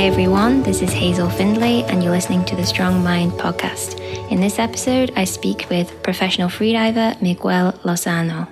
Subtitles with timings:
[0.00, 4.00] Hi everyone, this is Hazel Findlay, and you're listening to the Strong Mind podcast.
[4.30, 8.48] In this episode, I speak with professional freediver Miguel Lozano.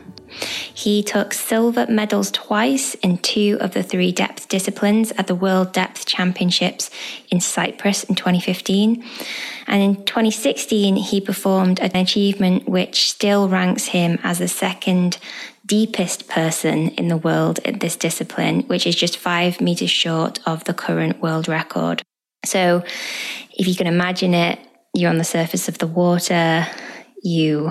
[0.74, 5.72] He took silver medals twice in two of the three depth disciplines at the World
[5.72, 6.90] Depth Championships
[7.30, 9.02] in Cyprus in 2015.
[9.66, 15.16] And in 2016, he performed an achievement which still ranks him as the second
[15.68, 20.64] deepest person in the world at this discipline, which is just five meters short of
[20.64, 22.02] the current world record.
[22.44, 22.82] So,
[23.52, 24.58] if you can imagine it,
[24.94, 26.66] you're on the surface of the water,
[27.22, 27.70] you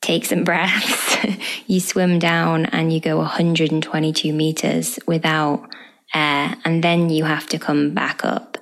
[0.00, 1.16] take some breaths,
[1.66, 5.68] you swim down and you go 122 meters without
[6.14, 8.56] air, and then you have to come back up.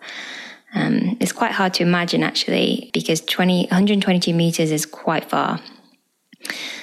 [0.75, 5.61] Um, it's quite hard to imagine actually, because 20, 122 meters is quite far.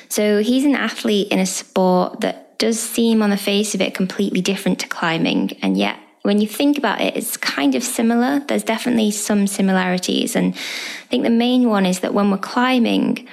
[0.09, 3.93] So he's an athlete in a sport that does seem on the face of it
[3.93, 8.39] completely different to climbing, and yet when you think about it, it's kind of similar.
[8.41, 10.35] There's definitely some similarities.
[10.35, 13.27] And I think the main one is that when we're climbing,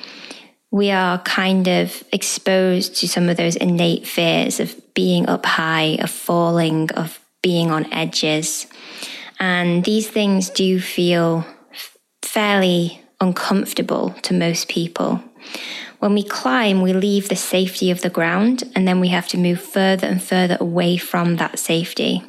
[0.70, 5.98] we are kind of exposed to some of those innate fears of being up high,
[6.00, 8.66] of falling, of being on edges.
[9.40, 11.44] And these things do feel
[12.22, 15.22] fairly uncomfortable to most people.
[15.98, 19.38] When we climb, we leave the safety of the ground and then we have to
[19.38, 22.22] move further and further away from that safety.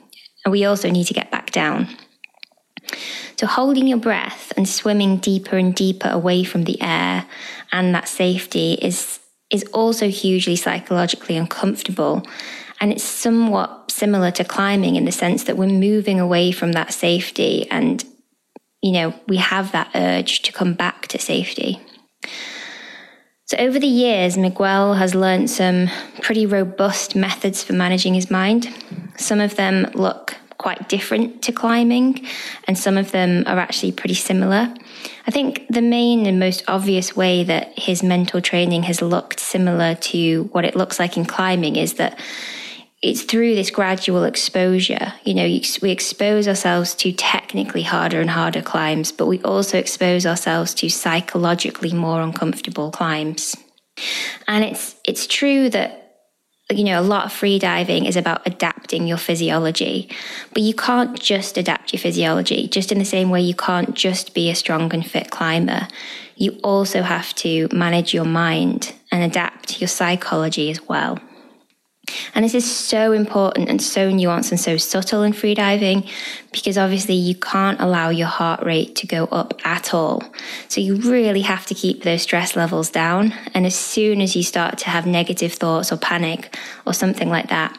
[0.46, 1.88] And we also need to get back down.
[3.36, 7.26] So, holding your breath and swimming deeper and deeper away from the air
[7.72, 9.20] and that safety is,
[9.52, 12.24] is also hugely psychologically uncomfortable.
[12.80, 16.94] And it's somewhat similar to climbing in the sense that we're moving away from that
[16.94, 18.04] safety and,
[18.82, 21.82] you know, we have that urge to come back to safety.
[23.48, 25.90] So, over the years, Miguel has learned some
[26.22, 28.68] pretty robust methods for managing his mind.
[29.16, 32.28] Some of them look quite different to climbing,
[32.66, 34.74] and some of them are actually pretty similar.
[35.28, 39.96] I think the main and most obvious way that his mental training has looked similar
[39.96, 42.20] to what it looks like in climbing is that
[43.02, 45.14] it's through this gradual exposure.
[45.24, 50.26] You know, we expose ourselves to technically harder and harder climbs, but we also expose
[50.26, 53.56] ourselves to psychologically more uncomfortable climbs.
[54.48, 56.04] And it's it's true that
[56.72, 60.10] you know a lot of free diving is about adapting your physiology,
[60.54, 62.68] but you can't just adapt your physiology.
[62.68, 65.88] Just in the same way you can't just be a strong and fit climber.
[66.36, 71.20] You also have to manage your mind and adapt your psychology as well.
[72.34, 76.10] And this is so important and so nuanced and so subtle in freediving
[76.52, 80.24] because obviously you can't allow your heart rate to go up at all.
[80.68, 83.34] So you really have to keep those stress levels down.
[83.54, 87.50] And as soon as you start to have negative thoughts or panic or something like
[87.50, 87.78] that,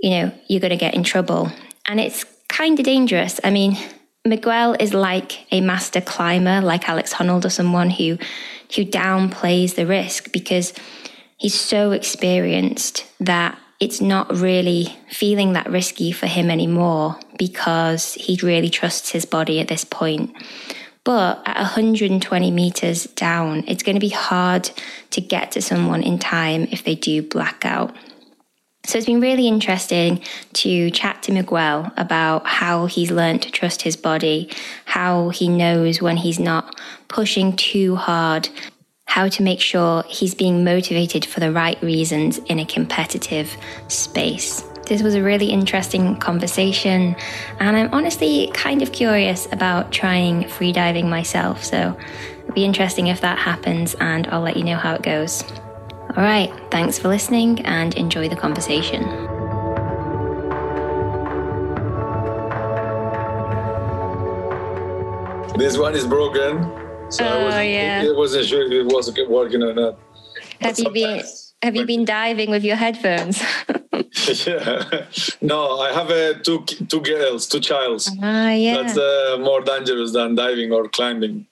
[0.00, 1.50] you know, you're going to get in trouble.
[1.86, 3.40] And it's kind of dangerous.
[3.44, 3.76] I mean,
[4.24, 8.18] Miguel is like a master climber, like Alex Honnold or someone who
[8.74, 10.72] who downplays the risk because
[11.42, 18.38] he's so experienced that it's not really feeling that risky for him anymore because he
[18.44, 20.32] really trusts his body at this point.
[21.02, 24.70] But at 120 meters down, it's going to be hard
[25.10, 27.92] to get to someone in time if they do blackout.
[28.84, 33.82] So it's been really interesting to chat to Miguel about how he's learned to trust
[33.82, 34.48] his body,
[34.84, 36.76] how he knows when he's not
[37.08, 38.48] pushing too hard
[39.12, 43.54] how to make sure he's being motivated for the right reasons in a competitive
[43.88, 44.64] space.
[44.86, 47.14] This was a really interesting conversation,
[47.60, 51.62] and I'm honestly kind of curious about trying freediving myself.
[51.62, 51.94] So
[52.44, 55.44] it'll be interesting if that happens, and I'll let you know how it goes.
[56.16, 59.02] All right, thanks for listening and enjoy the conversation.
[65.58, 66.81] This one is broken.
[67.12, 68.02] So oh, I yeah.
[68.02, 69.98] It wasn't sure if it was working or not.
[70.60, 71.22] Have you been
[71.62, 73.42] Have you been diving with your headphones?
[74.46, 75.06] yeah.
[75.42, 78.10] No, I have uh, two two girls, two childs.
[78.22, 78.76] Ah, yeah.
[78.76, 81.46] That's uh, more dangerous than diving or climbing.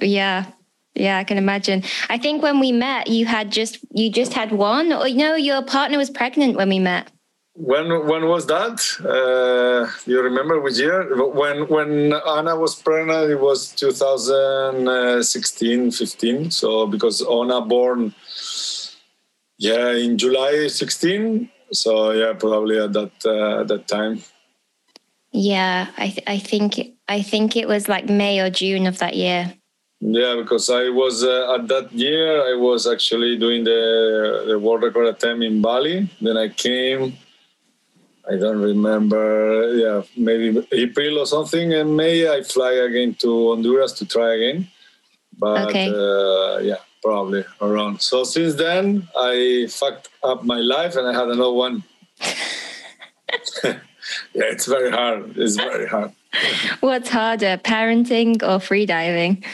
[0.00, 0.46] Yeah,
[0.94, 1.82] yeah, I can imagine.
[2.08, 5.34] I think when we met, you had just you just had one, or you know,
[5.34, 7.10] your partner was pregnant when we met.
[7.56, 8.82] When when was that?
[8.98, 11.14] Uh, you remember which year?
[11.14, 16.50] When when Anna was pregnant, it was 2016, 15.
[16.50, 18.12] So because Anna born,
[19.56, 21.48] yeah, in July 16.
[21.70, 24.20] So yeah, probably at that uh, that time.
[25.30, 29.14] Yeah, I th- I think I think it was like May or June of that
[29.14, 29.54] year.
[30.00, 34.82] Yeah, because I was uh, at that year I was actually doing the the world
[34.82, 36.10] record attempt in Bali.
[36.20, 37.16] Then I came
[38.30, 39.74] I don't remember.
[39.74, 41.72] Yeah, maybe April or something.
[41.74, 44.68] And May I fly again to Honduras to try again.
[45.38, 45.88] But Okay.
[45.88, 48.00] uh, yeah, probably around.
[48.00, 51.82] So since then, I fucked up my life and I had another one.
[53.64, 53.78] yeah,
[54.34, 55.36] it's very hard.
[55.36, 56.12] It's very hard.
[56.80, 59.44] What's harder, parenting or freediving?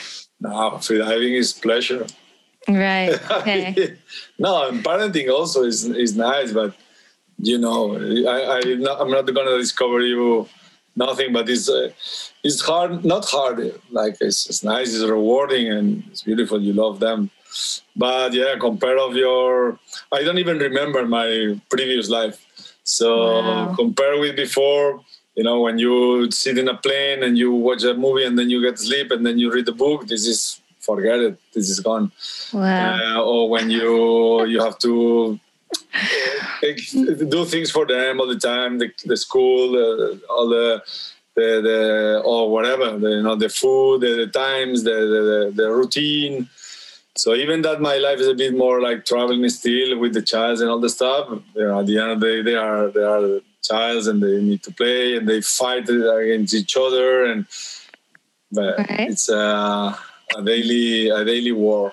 [0.40, 2.06] No, freediving is pleasure.
[2.68, 3.18] Right.
[3.30, 3.96] Okay.
[4.38, 6.74] no, and parenting also is is nice, but
[7.42, 7.96] you know,
[8.28, 10.48] I, I not, I'm not gonna discover you
[10.96, 11.90] nothing, but it's uh,
[12.42, 13.58] it's hard, not hard.
[13.90, 16.60] Like it's, it's nice, it's rewarding, and it's beautiful.
[16.60, 17.30] You love them,
[17.96, 19.78] but yeah, compare of your,
[20.12, 22.38] I don't even remember my previous life.
[22.84, 23.08] So
[23.66, 23.74] Wow.
[23.76, 25.00] compare with before.
[25.36, 28.50] You know, when you sit in a plane and you watch a movie and then
[28.50, 31.38] you get sleep and then you read the book, this is forget it.
[31.54, 32.10] This is gone
[32.52, 32.94] Wow.
[33.16, 35.38] uh, or when you you have to
[36.60, 36.78] take,
[37.30, 40.82] do things for them all the time, the, the school, uh, all the
[41.36, 45.70] the, the or whatever, the, you know, the food, the, the times, the, the the
[45.72, 46.48] routine.
[47.16, 50.60] So even that my life is a bit more like traveling still with the child
[50.60, 51.28] and all the stuff.
[51.54, 54.40] You know, at the end of the day, they are they are childs and they
[54.40, 57.46] need to play and they fight against each other and
[58.52, 59.10] but Right.
[59.10, 59.96] it's a,
[60.36, 61.92] a daily a daily war.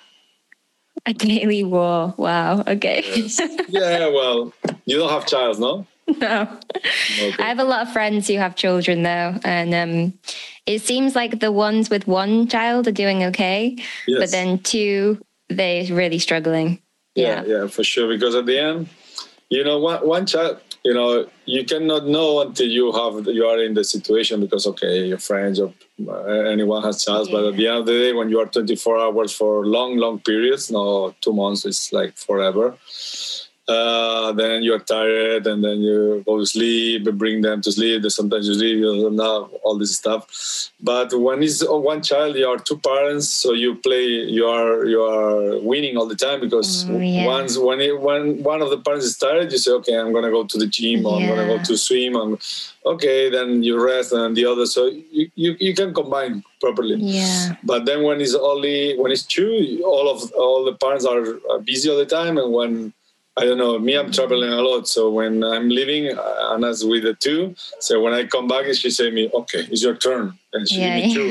[1.07, 2.13] A daily war.
[2.17, 2.65] Wow.
[2.67, 3.01] Okay.
[3.69, 5.87] yeah, well, you don't have child, no?
[6.17, 6.41] no.
[7.19, 7.33] Okay.
[7.39, 10.19] I have a lot of friends who have children though, and um,
[10.65, 14.19] it seems like the ones with one child are doing okay, yes.
[14.19, 15.17] but then two,
[15.47, 16.81] they're really struggling.
[17.15, 18.09] yeah, yeah, for sure.
[18.09, 18.89] Because at the end,
[19.49, 23.61] you know, one, one child, you know, you cannot know until you have you are
[23.61, 25.73] in the situation because okay, your friends or
[26.07, 28.97] uh, anyone has child, but at the end of the day, when you are 24
[28.97, 32.77] hours for long, long periods, no, two months it's like forever.
[33.67, 38.01] Uh, then you're tired, and then you go to sleep, bring them to sleep.
[38.09, 40.71] Sometimes you sleep, you don't know all this stuff.
[40.81, 44.05] But when it's one child, you are two parents, so you play.
[44.37, 47.25] You are you are winning all the time because Oh, yeah.
[47.25, 50.31] once when it, when one of the parents is tired, you say, okay, I'm gonna
[50.31, 52.15] go to the gym, or I'm gonna go to swim.
[52.15, 52.37] And
[52.85, 54.65] okay, then you rest, and the other.
[54.65, 56.95] So you, you, you can combine properly.
[56.95, 57.55] Yeah.
[57.63, 61.59] But then when it's only when it's two, all of all the parents are, are
[61.59, 62.93] busy all the time, and when
[63.39, 64.87] I don't know, me, I'm traveling a lot.
[64.87, 67.55] So when I'm leaving, uh, Anna's with the two.
[67.79, 70.99] So when I come back, she say me, "Okay, it's your turn," and she Yeah.
[70.99, 71.29] give me two.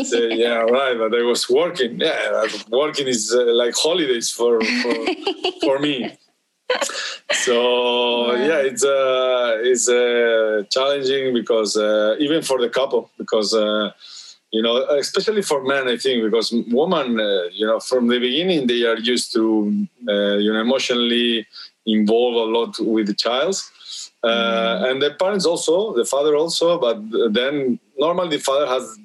[0.00, 1.92] I say, "Yeah, right." But I was working.
[2.00, 4.94] Yeah, working is uh, like holidays for for,
[5.66, 5.96] for me.
[7.46, 7.56] So
[8.34, 8.46] Yeah.
[8.48, 13.50] yeah, it's uh, it's uh, challenging because uh, even for the couple because.
[14.52, 18.66] You know, especially for men, I think, because women, uh, you know, from the beginning
[18.66, 21.46] they are used to, uh, you know, emotionally
[21.86, 23.56] involve a lot with the child,
[24.22, 26.78] uh, and the parents also, the father also.
[26.78, 26.98] But
[27.32, 28.98] then normally the father has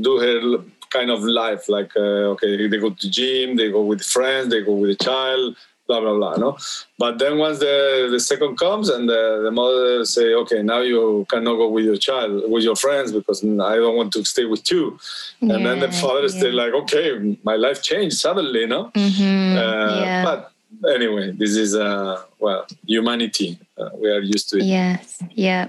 [0.00, 4.02] do her kind of life, like uh, okay, they go to gym, they go with
[4.02, 5.56] friends, they go with the child,
[5.88, 6.36] blah blah blah.
[6.36, 6.56] No,
[6.98, 11.26] but then once the the second comes and the, the mother say, okay, now you
[11.30, 14.70] cannot go with your child, with your friends because I don't want to stay with
[14.70, 14.98] you.
[15.40, 18.90] And then the father is still like, okay, my life changed suddenly, no?
[18.94, 20.24] Mhm, Uh, yeah.
[20.24, 20.52] But
[20.94, 23.58] anyway, this is uh, well, humanity.
[23.78, 25.18] Uh, we are used to it Yes.
[25.34, 25.68] Yeah.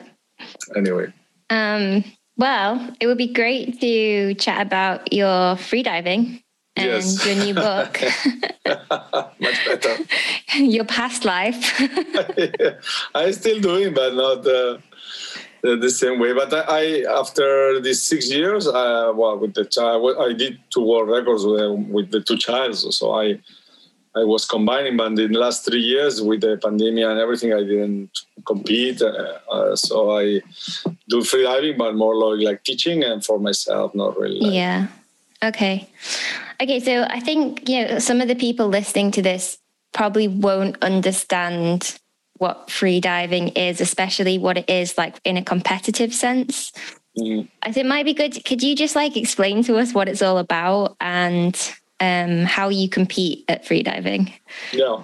[0.76, 1.08] anyway.
[1.50, 2.04] Um,
[2.38, 6.44] well, it would be great to chat about your freediving
[6.80, 7.26] and Yes.
[7.26, 8.02] your new book,
[9.40, 9.96] Much better.
[10.58, 11.80] your past life.
[13.16, 14.78] I'm still doing, but not uh,
[15.62, 16.34] the, the same way.
[16.34, 20.86] But I, I after these six years, uh, well, with the child, I did two
[20.86, 22.86] world records with, with the two childs.
[22.98, 23.40] So I,
[24.16, 27.60] I was combining, but in the last three years with the pandemic and everything, I
[27.62, 28.10] didn't
[28.46, 29.02] compete.
[29.02, 30.42] Uh, uh, so I
[31.08, 34.40] do freediving, but more like, like teaching and for myself, not really.
[34.40, 34.88] Like, yeah.
[35.44, 35.90] Okay.
[36.62, 36.80] Okay.
[36.80, 39.58] So I think, you know, some of the people listening to this
[39.94, 42.00] probably won't understand
[42.38, 46.72] what free diving is, especially what it is like in a competitive sense.
[47.18, 47.48] Mm.
[47.64, 48.44] I think it might be good.
[48.46, 51.56] Could you just like explain to us what it's all about and
[52.00, 54.32] um, how you compete at freediving?
[54.72, 55.04] Yeah.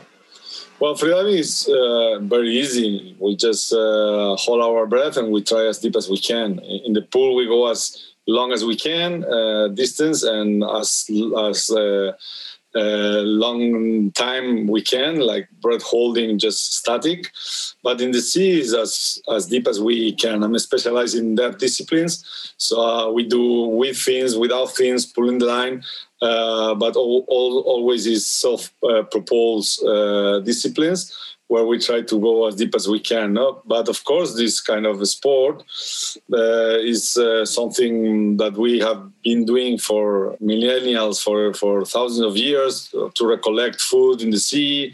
[0.80, 3.16] Well, freediving is uh, very easy.
[3.20, 6.60] We just uh, hold our breath and we try as deep as we can.
[6.60, 11.10] In the pool, we go as long as we can, uh, distance, and as
[11.50, 12.14] as uh,
[12.76, 17.32] uh, long time we can, like breath holding, just static.
[17.84, 20.44] But in the sea is as as deep as we can.
[20.44, 25.46] I'm specialized in that disciplines, so uh, we do with fins, without fins, pulling the
[25.46, 25.84] line.
[26.22, 31.14] Uh, but all, all, always is self-propulsed uh, disciplines.
[31.48, 33.34] Where we try to go as deep as we can.
[33.34, 33.62] No?
[33.66, 35.64] But of course, this kind of sport
[36.34, 42.38] uh, is uh, something that we have been doing for millennials, for, for thousands of
[42.38, 44.94] years, to recollect food in the sea.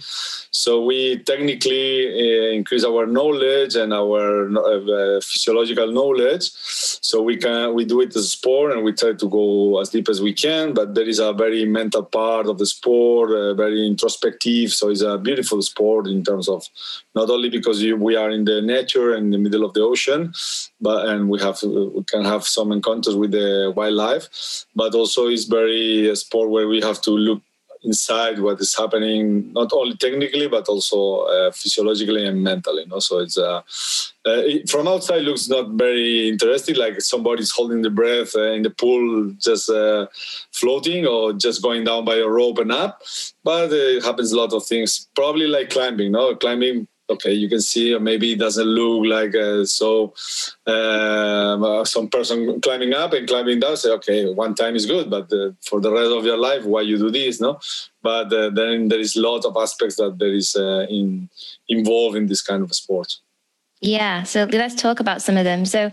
[0.52, 6.52] So we technically uh, increase our knowledge and our uh, physiological knowledge.
[6.54, 9.90] So we can we do it as a sport, and we try to go as
[9.90, 10.74] deep as we can.
[10.74, 14.72] But there is a very mental part of the sport, uh, very introspective.
[14.74, 16.66] So it's a beautiful sport in terms of
[17.16, 20.34] not only because you, we are in the nature and the middle of the ocean,
[20.80, 25.28] but and we have uh, we can have some encounters with the wildlife, but also
[25.28, 27.42] it's very a sport where we have to look
[27.84, 32.84] inside what is happening, not only technically but also uh, physiologically and mentally.
[32.84, 33.00] You know?
[33.00, 33.62] So it's uh,
[34.26, 38.62] uh, it, from outside looks not very interesting, like somebody's holding the breath uh, in
[38.62, 40.06] the pool, just uh,
[40.52, 43.02] floating or just going down by a rope and up.
[43.44, 45.08] But it happens a lot of things.
[45.16, 46.12] Probably like climbing.
[46.12, 50.14] No, climbing okay, you can see, or maybe it doesn't look like uh, so.
[50.66, 55.10] Um, uh, some person climbing up and climbing down, say, okay, one time is good,
[55.10, 57.60] but uh, for the rest of your life, why you do this, no?
[58.02, 61.30] But uh, then there is a lot of aspects that there is uh, in
[61.68, 63.18] involved in this kind of sport.
[63.82, 65.66] Yeah, so let's talk about some of them.
[65.66, 65.92] So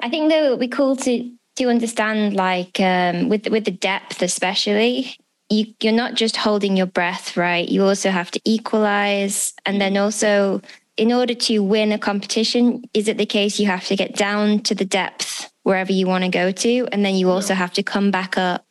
[0.00, 4.22] I think that would be cool to to understand, like um, with with the depth,
[4.22, 5.16] especially
[5.50, 7.68] you, you're not just holding your breath, right?
[7.68, 9.52] You also have to equalize.
[9.66, 10.62] And then also,
[10.96, 14.60] in order to win a competition, is it the case you have to get down
[14.60, 16.88] to the depth wherever you want to go to?
[16.92, 17.58] And then you also yeah.
[17.58, 18.64] have to come back up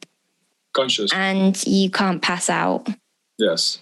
[0.74, 2.88] conscious and you can't pass out.
[3.38, 3.80] Yes.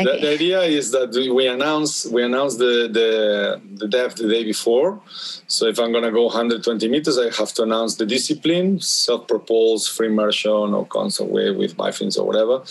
[0.00, 0.16] Okay.
[0.16, 4.44] The, the, idea is that we announce we announce the, the the depth the day
[4.44, 5.00] before.
[5.46, 10.08] So if I'm gonna go 120 meters, I have to announce the discipline: self-propulsed, free
[10.08, 12.62] immersion, or constant weight with bifins or whatever.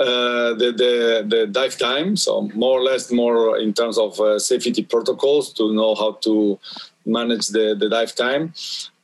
[0.00, 4.38] Uh, the, the the dive time, so more or less more in terms of uh,
[4.38, 6.58] safety protocols to know how to
[7.04, 8.52] manage the, the dive time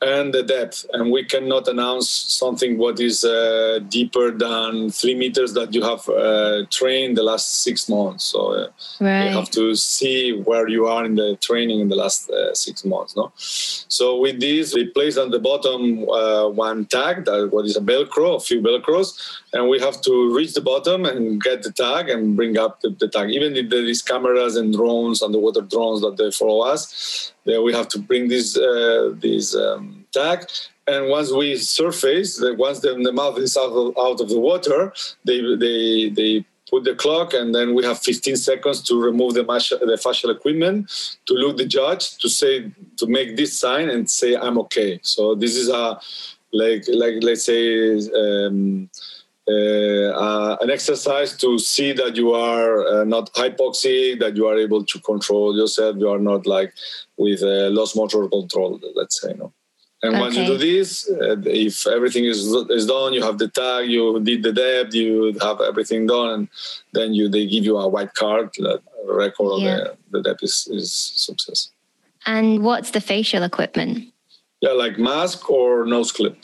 [0.05, 0.85] and the depth.
[0.93, 6.07] And we cannot announce something what is uh, deeper than three meters that you have
[6.09, 8.23] uh, trained the last six months.
[8.25, 8.67] So uh,
[8.99, 9.25] right.
[9.25, 12.85] you have to see where you are in the training in the last uh, six
[12.85, 13.15] months.
[13.15, 13.31] No.
[13.35, 17.81] So with this, we place on the bottom uh, one tag that what is a
[17.81, 22.09] Velcro, a few Velcros, and we have to reach the bottom and get the tag
[22.09, 23.29] and bring up the, the tag.
[23.31, 27.73] Even if there is cameras and drones, and underwater drones that they follow us, we
[27.73, 30.39] have to bring this uh, this um, tag.
[30.87, 32.29] And once we surface,
[32.65, 34.93] once the, the mouth is out of, out of the water,
[35.27, 39.43] they they they put the clock and then we have 15 seconds to remove the,
[39.43, 40.89] the facial equipment
[41.27, 45.35] to look the judge to say to make this sign and say i'm okay so
[45.35, 45.99] this is a
[46.51, 48.89] like like let's say um,
[49.47, 54.57] uh, uh, an exercise to see that you are uh, not hypoxic, that you are
[54.57, 56.73] able to control yourself, you are not like
[57.17, 59.33] with uh, lost motor control, let's say.
[59.33, 59.53] No?
[60.05, 60.21] And okay.
[60.21, 64.19] once you do this, uh, if everything is is done, you have the tag, you
[64.19, 66.47] did the depth, you have everything done, and
[66.93, 69.75] then you they give you a white card that record yeah.
[69.75, 71.69] the, the depth is, is success.
[72.27, 74.13] And what's the facial equipment?
[74.61, 76.37] Yeah, like mask or nose clip.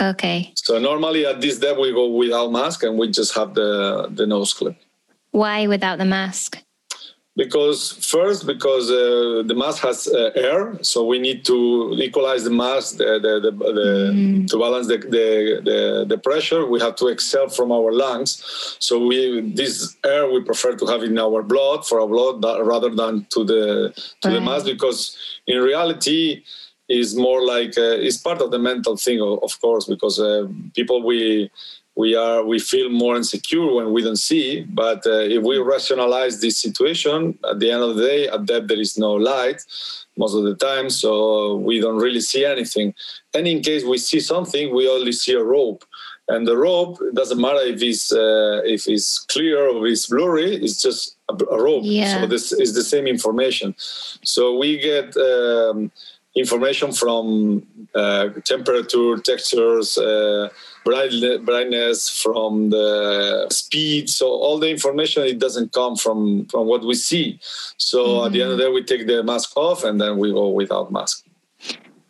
[0.00, 0.52] Okay.
[0.56, 4.26] So normally at this depth we go without mask and we just have the the
[4.26, 4.76] nose clip.
[5.30, 6.62] Why without the mask?
[7.38, 12.50] Because first, because uh, the mask has uh, air, so we need to equalize the
[12.50, 14.48] mask, the, the, the, the mm.
[14.48, 16.66] to balance the, the, the pressure.
[16.66, 18.30] We have to exhale from our lungs.
[18.80, 22.90] So we this air we prefer to have in our blood for our blood rather
[22.90, 23.92] than to the
[24.22, 24.34] to right.
[24.34, 25.16] the mask because
[25.46, 26.42] in reality
[26.88, 31.04] is more like uh, it's part of the mental thing, of course, because uh, people
[31.04, 31.50] we
[31.98, 34.62] we are we feel more insecure when we don't see.
[34.82, 38.68] But uh, if we rationalize this situation, at the end of the day, at depth
[38.68, 39.60] there is no light
[40.16, 42.94] most of the time, so we don't really see anything.
[43.34, 45.84] And in case we see something, we only see a rope.
[46.28, 50.06] And the rope it doesn't matter if it's uh, if it's clear or if it's
[50.06, 50.54] blurry.
[50.64, 51.82] It's just a, a rope.
[51.84, 52.20] Yeah.
[52.20, 53.74] So this is the same information.
[54.22, 55.16] So we get.
[55.16, 55.90] Um,
[56.38, 60.48] information from uh, temperature, textures, uh,
[60.84, 64.08] brightness, from the speed.
[64.08, 67.38] So all the information it doesn't come from from what we see.
[67.76, 68.26] So mm-hmm.
[68.26, 70.48] at the end of the day, we take the mask off and then we go
[70.48, 71.24] without mask.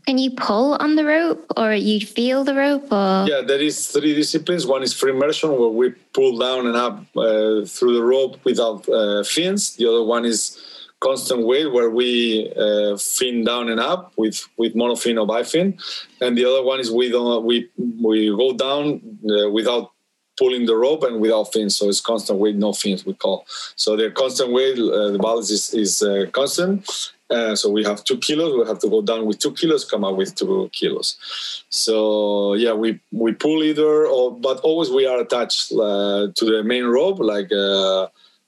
[0.07, 2.91] Can you pull on the rope or you feel the rope?
[2.91, 3.27] Or?
[3.29, 4.67] Yeah, there is three disciplines.
[4.67, 8.89] One is free immersion where we pull down and up uh, through the rope without
[8.89, 9.77] uh, fins.
[9.77, 10.59] The other one is
[11.01, 15.81] constant weight where we uh, fin down and up with with monofin or bifin,
[16.21, 17.69] and the other one is we don't we
[18.03, 19.01] we go down
[19.31, 19.93] uh, without
[20.39, 21.77] pulling the rope and without fins.
[21.77, 23.45] So it's constant weight, no fins, we call.
[23.77, 26.89] So the constant weight, uh, the balance is, is uh, constant.
[27.29, 28.57] Uh, so we have two kilos.
[28.57, 31.65] We have to go down with two kilos, come up with two kilos.
[31.69, 36.63] So yeah, we we pull either, or but always we are attached uh, to the
[36.65, 37.53] main rope, like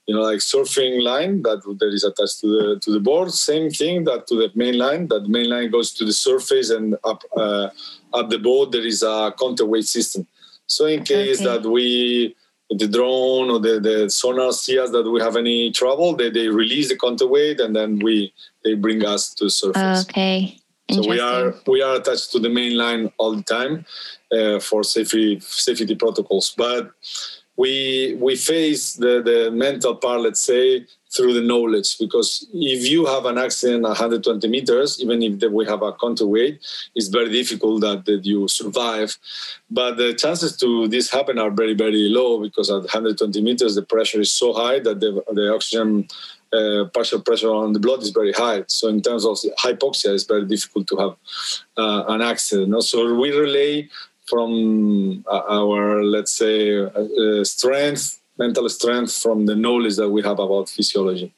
[0.07, 3.31] you know, like surfing line that that is attached to the to the board.
[3.31, 5.07] Same thing that to the main line.
[5.07, 7.69] That main line goes to the surface and up uh,
[8.13, 8.71] up the boat.
[8.71, 10.27] There is a counterweight system.
[10.65, 11.45] So in case okay.
[11.45, 12.35] that we
[12.69, 16.47] the drone or the, the sonar see us that we have any trouble, they, they
[16.47, 20.03] release the counterweight and then we they bring us to surface.
[20.03, 20.57] Okay.
[20.89, 23.85] So we are we are attached to the main line all the time
[24.31, 26.53] uh, for safety safety protocols.
[26.57, 26.91] But
[27.61, 31.89] we we face the, the mental part, let's say, through the knowledge.
[31.99, 36.55] Because if you have an accident 120 meters, even if we have a counterweight,
[36.95, 39.15] it's very difficult that, that you survive.
[39.69, 43.83] But the chances to this happen are very, very low because at 120 meters, the
[43.83, 46.07] pressure is so high that the, the oxygen
[46.53, 48.63] uh, partial pressure on the blood is very high.
[48.67, 51.15] So in terms of hypoxia, it's very difficult to have
[51.77, 52.83] uh, an accident.
[52.83, 53.89] So we relay
[54.31, 60.39] from uh, our, let's say, uh, strength, mental strength from the knowledge that we have
[60.39, 61.33] about physiology.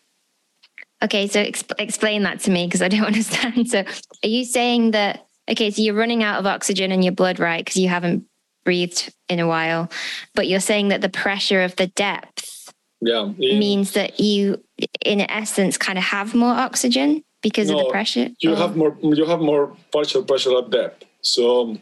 [1.04, 3.68] Okay, so exp- explain that to me because I don't understand.
[3.68, 3.84] So
[4.24, 7.66] are you saying that, okay, so you're running out of oxygen in your blood, right?
[7.66, 8.26] Because you haven't
[8.64, 9.90] breathed in a while,
[10.36, 12.72] but you're saying that the pressure of the depth
[13.02, 14.64] yeah, means that you,
[15.04, 18.30] in essence, kind of have more oxygen because no, of the pressure.
[18.40, 18.96] You have more.
[19.02, 21.04] You have more partial pressure at depth.
[21.22, 21.78] So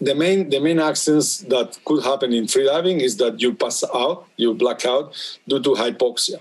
[0.00, 4.26] the main the main accidents that could happen in freediving is that you pass out,
[4.36, 5.14] you black out
[5.48, 6.40] due to hypoxia,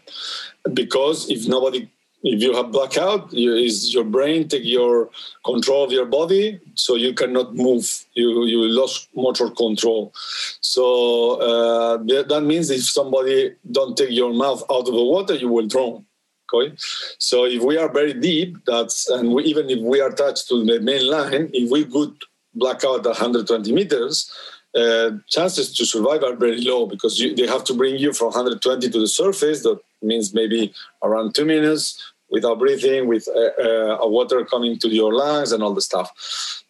[0.74, 1.90] because if nobody
[2.24, 5.10] if you have blackout, you, is your brain take your
[5.46, 8.06] control of your body, so you cannot move.
[8.14, 10.12] You you lost motor control.
[10.60, 11.98] So uh,
[12.28, 16.06] that means if somebody don't take your mouth out of the water, you will drown.
[16.52, 16.76] Okay,
[17.20, 20.66] so if we are very deep, that's and we, even if we are touched to
[20.66, 22.14] the main line, if we could
[22.54, 24.32] blackout at 120 meters,
[24.76, 28.28] uh, chances to survive are very low because you, they have to bring you from
[28.28, 29.64] 120 to the surface.
[29.64, 35.14] That means maybe around two minutes without breathing, with uh, uh, water coming to your
[35.14, 36.12] lungs and all the stuff.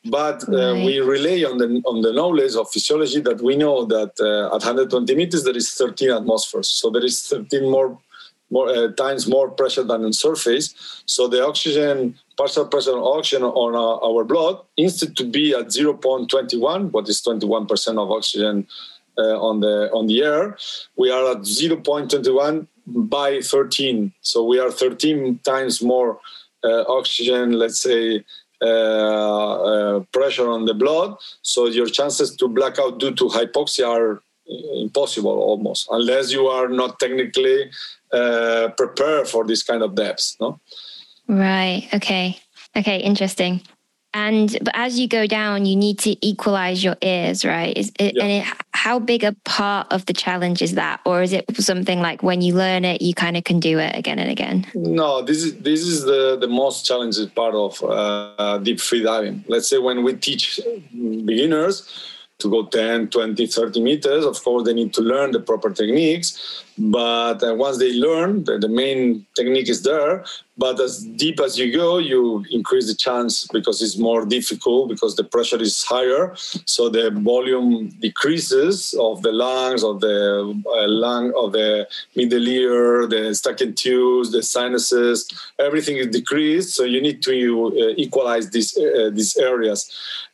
[0.06, 0.86] But uh, right.
[0.86, 4.64] we rely on the on the knowledge of physiology that we know that uh, at
[4.64, 8.00] 120 meters there is 13 atmospheres, so there is 13 more
[8.50, 11.04] more uh, times more pressure than on surface.
[11.06, 16.92] So the oxygen partial pressure oxygen on our, our blood instead to be at 0.21,
[16.92, 18.66] what is 21% of oxygen
[19.18, 20.58] uh, on the on the air,
[20.96, 24.14] we are at 0.21 by 13.
[24.22, 26.20] So we are 13 times more
[26.64, 28.24] uh, oxygen, let's say,
[28.62, 31.16] uh, uh, pressure on the blood.
[31.42, 34.22] So your chances to black out due to hypoxia are
[34.76, 37.70] impossible almost, unless you are not technically
[38.14, 40.36] uh, prepared for this kind of depths.
[40.40, 40.60] No.
[41.28, 41.88] Right.
[41.94, 42.40] Okay.
[42.76, 42.98] Okay.
[42.98, 43.62] Interesting.
[44.14, 47.78] And but as you go down, you need to equalize your ears, right?
[47.78, 48.24] Is it, yeah.
[48.24, 52.02] and it, how big a part of the challenge is that, or is it something
[52.02, 54.66] like when you learn it, you kind of can do it again and again?
[54.74, 59.44] No, this is this is the the most challenging part of uh, deep free diving.
[59.48, 60.60] Let's say when we teach
[60.92, 61.88] beginners
[62.40, 66.64] to go 10, 20, 30 meters, of course they need to learn the proper techniques
[66.80, 70.24] but uh, once they learn, the, the, main technique is there.
[70.58, 75.16] But as deep as you go, you increase the chance because it's more difficult because
[75.16, 76.34] the pressure is higher.
[76.66, 83.08] So the volume decreases of the lungs, of the uh, lung, of the middle ear,
[83.08, 85.28] the Eustachian tubes, the sinuses.
[85.60, 86.76] Everything is decreased.
[86.76, 89.90] So you need to uh, equalize these uh, these areas,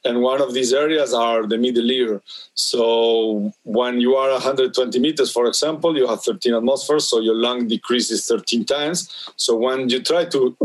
[0.05, 2.21] and one of these areas are the middle ear.
[2.53, 7.67] So when you are 120 meters, for example, you have 13 atmospheres, so your lung
[7.67, 9.31] decreases 13 times.
[9.35, 10.55] So when you try to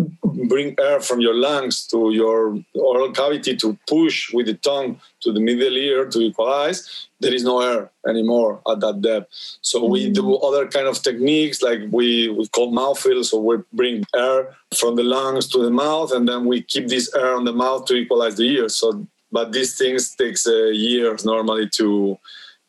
[0.48, 5.32] bring air from your lungs to your oral cavity to push with the tongue to
[5.32, 9.28] the middle ear to equalize, there is no air anymore at that depth.
[9.62, 10.44] So we do mm.
[10.44, 13.24] other kind of techniques like we, we call mouth fill.
[13.24, 17.14] So we bring air from the lungs to the mouth and then we keep this
[17.14, 18.68] air on the mouth to equalize the ear.
[18.68, 22.18] So but these things takes uh, years normally to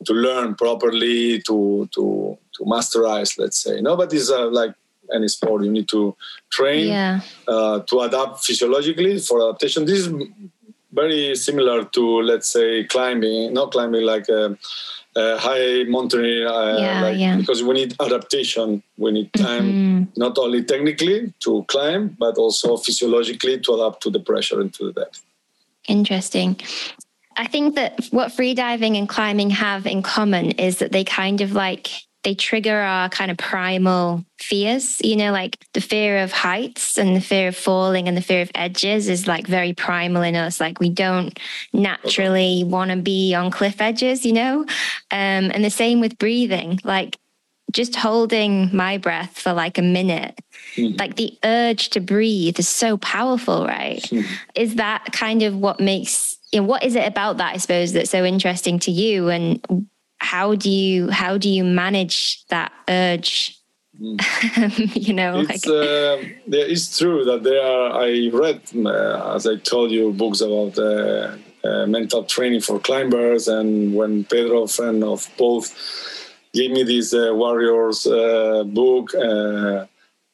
[0.04, 4.74] to learn properly to to to masterize let's say no but it's uh, like
[5.14, 6.14] any sport you need to
[6.50, 7.20] train yeah.
[7.48, 10.14] uh, to adapt physiologically for adaptation this is
[10.92, 14.56] very similar to let's say climbing not climbing like a,
[15.16, 17.36] a high mountain uh, yeah, like, yeah.
[17.36, 20.02] because we need adaptation we need time mm-hmm.
[20.16, 24.86] not only technically to climb but also physiologically to adapt to the pressure and to
[24.86, 25.22] the depth
[25.88, 26.60] Interesting.
[27.36, 31.52] I think that what freediving and climbing have in common is that they kind of
[31.52, 31.90] like
[32.22, 37.16] they trigger our kind of primal fears, you know, like the fear of heights and
[37.16, 40.60] the fear of falling and the fear of edges is like very primal in us.
[40.60, 41.36] Like we don't
[41.72, 44.60] naturally want to be on cliff edges, you know?
[44.60, 47.18] Um, and the same with breathing, like
[47.72, 50.40] just holding my breath for like a minute,
[50.76, 50.96] mm-hmm.
[50.96, 54.02] like the urge to breathe is so powerful, right?
[54.02, 54.32] Mm-hmm.
[54.54, 57.92] Is that kind of what makes, you know, what is it about that, I suppose,
[57.92, 59.28] that's so interesting to you?
[59.28, 59.88] And
[60.22, 63.58] how do you how do you manage that urge
[64.00, 64.16] mm.
[65.06, 69.56] you know it's, like uh, it's true that there are i read uh, as i
[69.56, 75.28] told you books about uh, uh mental training for climbers and when pedro friend of
[75.36, 75.66] both
[76.52, 79.14] gave me this uh, warriors uh, book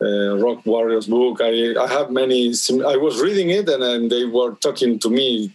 [0.01, 1.41] rock warriors book.
[1.41, 2.53] I i have many
[2.95, 5.53] i was reading it and, and they were talking to me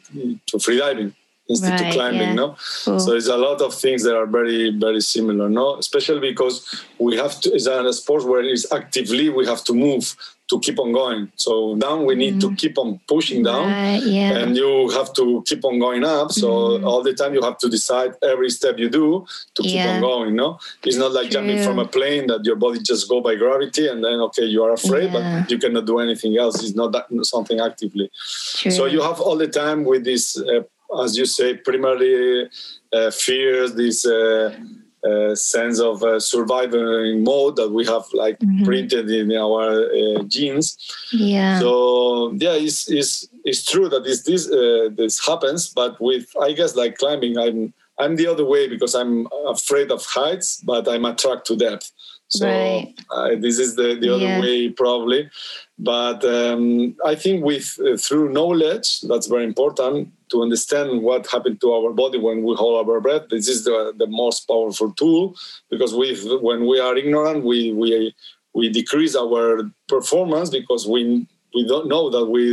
[0.47, 1.13] to freediving.
[1.49, 2.34] Instead right, of climbing yeah.
[2.34, 2.56] no?
[2.86, 2.99] Cool.
[3.02, 5.76] so it's a lot of things that are very very similar no?
[5.78, 10.15] Especially because we have to it's a sport where it's actively we have to move
[10.50, 12.40] to keep on going so down we need mm.
[12.42, 12.56] to mm-hmm.
[12.56, 13.70] keep on pushing down
[14.06, 14.38] yeah.
[14.40, 16.86] and you have to keep on going up so mm.
[16.86, 19.26] all the time you have to decide every step you do
[19.56, 19.96] to keep yeah.
[19.96, 21.42] on going no it's not like True.
[21.42, 24.64] jumping from a plane that your body just go by gravity and then okay you
[24.64, 25.40] are afraid yeah.
[25.42, 28.12] but you cannot do anything else it's not that something actively
[28.56, 28.72] True.
[28.72, 30.64] so you have all the time with this uh,
[31.02, 32.50] as you say, primarily
[32.92, 34.06] uh, fears, this
[35.06, 38.63] uh, sense of uh, survival mode that we have like mm-hmm.
[38.63, 40.78] printed in our uh, genes.
[41.12, 41.60] Yeah.
[41.60, 46.54] So yeah, it's it's, it's true that this this uh, this happens, but with I
[46.54, 51.06] guess like climbing, I'm I'm the other way because I'm afraid of heights, but I'm
[51.06, 51.92] attracted to depth.
[52.30, 53.42] So right.
[53.42, 54.42] this is the, the other yeah.
[54.42, 55.30] way probably.
[55.78, 61.62] But um, I think with uh, through knowledge, that's very important to understand what happened
[61.62, 63.30] to our body when we hold our breath.
[63.30, 65.36] This is the, the most powerful tool
[65.69, 66.08] because we
[66.50, 68.13] when we are ignorant, we we
[68.54, 72.46] we decrease our performance because we we don't know that we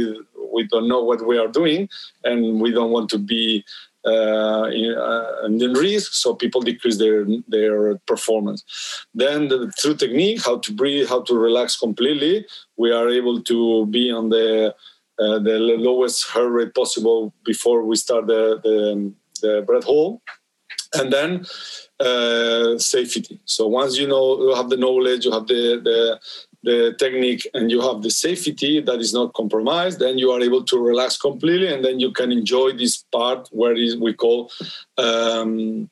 [0.54, 1.88] we don't know what we are doing
[2.22, 3.64] and we don't want to be
[4.06, 8.60] uh, in, uh, in risk, so people decrease their their performance.
[9.14, 13.86] Then the, through technique, how to breathe, how to relax completely, we are able to
[13.86, 14.74] be on the
[15.20, 20.20] uh, the lowest heart rate possible before we start the the, the breath hold,
[20.94, 21.46] and then
[22.00, 23.40] uh, safety.
[23.44, 26.20] So once you know you have the knowledge, you have the the
[26.62, 30.62] the technique and you have the safety that is not compromised, then you are able
[30.64, 34.50] to relax completely and then you can enjoy this part where is we call
[34.98, 35.88] um,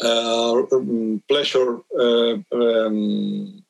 [0.00, 0.62] uh,
[1.28, 1.80] pleasure.
[1.98, 3.63] Uh, um,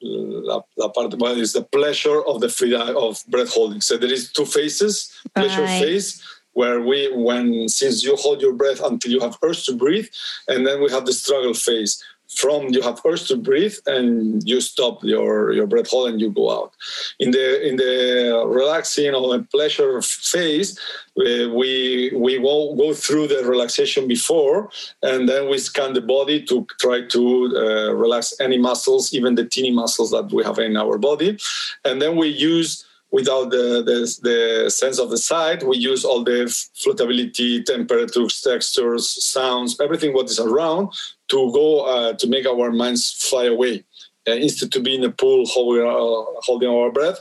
[0.00, 3.80] la, la parte well, is the pleasure of the free uh, of breath holding.
[3.80, 5.82] So there is two phases: pleasure right.
[5.82, 10.08] phase, where we when since you hold your breath until you have urge to breathe,
[10.48, 14.60] and then we have the struggle phase, from you have urge to breathe and you
[14.60, 16.72] stop your your breath hold and you go out.
[17.18, 20.78] In the in the relaxing or pleasure phase
[21.16, 24.70] we we will go through the relaxation before
[25.02, 27.22] and then we scan the body to try to
[27.56, 31.38] uh, relax any muscles even the teeny muscles that we have in our body.
[31.84, 36.22] And then we use without the, the, the, sense of the sight, we use all
[36.22, 36.44] the
[36.76, 40.92] floatability, temperatures, textures, sounds, everything what is around
[41.28, 43.84] to go uh, to make our minds fly away.
[44.28, 47.18] Uh, instead to be in a pool holding, uh, holding our breath,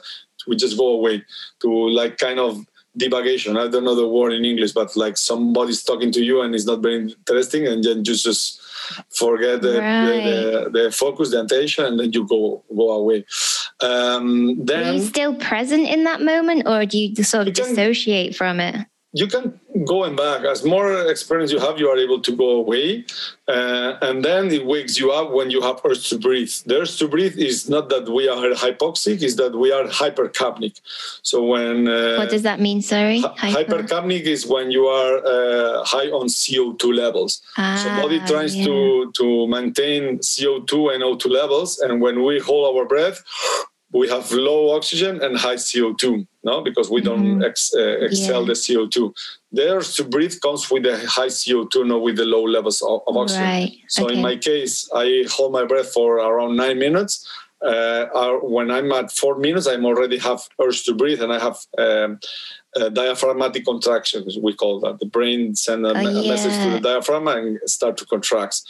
[0.47, 1.23] we just go away
[1.61, 2.65] to like kind of
[2.97, 3.57] divagation.
[3.57, 6.65] I don't know the word in English, but like somebody's talking to you and it's
[6.65, 8.61] not very interesting, and then you just
[9.09, 10.23] forget the, right.
[10.23, 13.25] the, the, the, focus, the attention, and then you go go away.
[13.81, 17.63] Um, then Are you still present in that moment, or do you sort of you
[17.63, 18.85] dissociate from it?
[19.13, 20.43] You can go and back.
[20.43, 23.05] As more experience you have, you are able to go away,
[23.47, 26.51] uh, and then it wakes you up when you have urge to breathe.
[26.65, 30.81] The urge to breathe is not that we are hypoxic; is that we are hypercapnic.
[31.21, 32.81] So when uh, what does that mean?
[32.81, 33.83] Sorry, Hyper.
[33.83, 37.41] hypercapnic is when you are uh, high on CO two levels.
[37.57, 38.65] Ah, so body tries yeah.
[38.65, 43.23] to to maintain CO two and o2 levels, and when we hold our breath
[43.93, 47.43] we have low oxygen and high CO2, no, because we don't mm-hmm.
[47.43, 48.47] ex, uh, exhale yeah.
[48.47, 49.13] the CO2.
[49.51, 53.15] There to breathe comes with the high CO2, not with the low levels of, of
[53.15, 53.43] oxygen.
[53.43, 53.71] Right.
[53.87, 54.15] So okay.
[54.15, 57.27] in my case, I hold my breath for around nine minutes.
[57.61, 61.57] Uh, when I'm at four minutes, I'm already have urge to breathe, and I have
[61.77, 62.19] um,
[62.79, 64.37] uh, diaphragmatic contractions.
[64.41, 66.29] We call that the brain send a, oh, yeah.
[66.29, 68.61] message to the diaphragm and start to contract.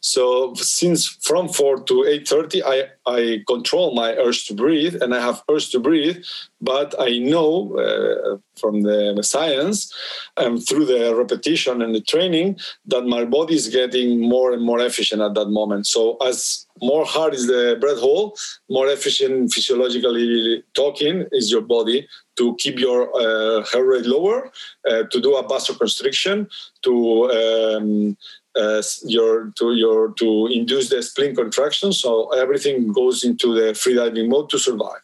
[0.00, 5.14] So since from four to eight thirty, I I control my urge to breathe, and
[5.14, 6.18] I have urge to breathe.
[6.60, 9.92] But I know uh, from the science
[10.36, 14.80] and through the repetition and the training that my body is getting more and more
[14.80, 15.86] efficient at that moment.
[15.86, 22.06] So as more hard is the breath hold, more efficient physiologically talking is your body
[22.40, 24.50] to keep your uh, heart rate lower,
[24.90, 26.48] uh, to do a vasoconstriction,
[26.86, 26.94] to
[27.40, 28.16] um,
[28.56, 31.92] uh, your to your to induce the spleen contraction.
[31.92, 32.10] So
[32.42, 35.02] everything goes into the freediving mode to survive.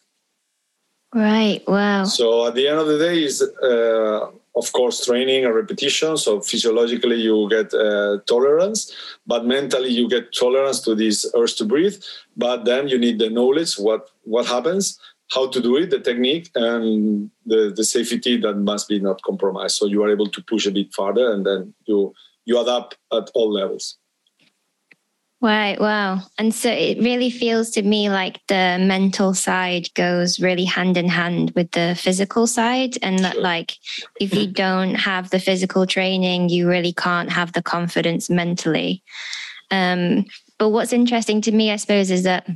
[1.13, 1.61] Right.
[1.67, 2.03] Wow.
[2.05, 6.41] So at the end of the day, is uh, of course training and repetition so
[6.41, 8.91] physiologically you get uh, tolerance
[9.27, 11.97] but mentally you get tolerance to this urge to breathe
[12.35, 14.99] but then you need the knowledge what what happens
[15.31, 19.75] how to do it the technique and the, the safety that must be not compromised
[19.75, 22.13] so you are able to push a bit farther and then you
[22.45, 23.97] you adapt at all levels
[25.39, 25.79] Right.
[25.79, 26.21] Wow.
[26.39, 31.07] And so it really feels to me like the mental side goes really hand in
[31.07, 32.97] hand with the physical side.
[33.03, 33.77] And that, like,
[34.19, 39.03] if you don't have the physical training, you really can't have the confidence mentally.
[39.69, 40.25] Um,
[40.57, 42.47] but what's interesting to me, I suppose, is that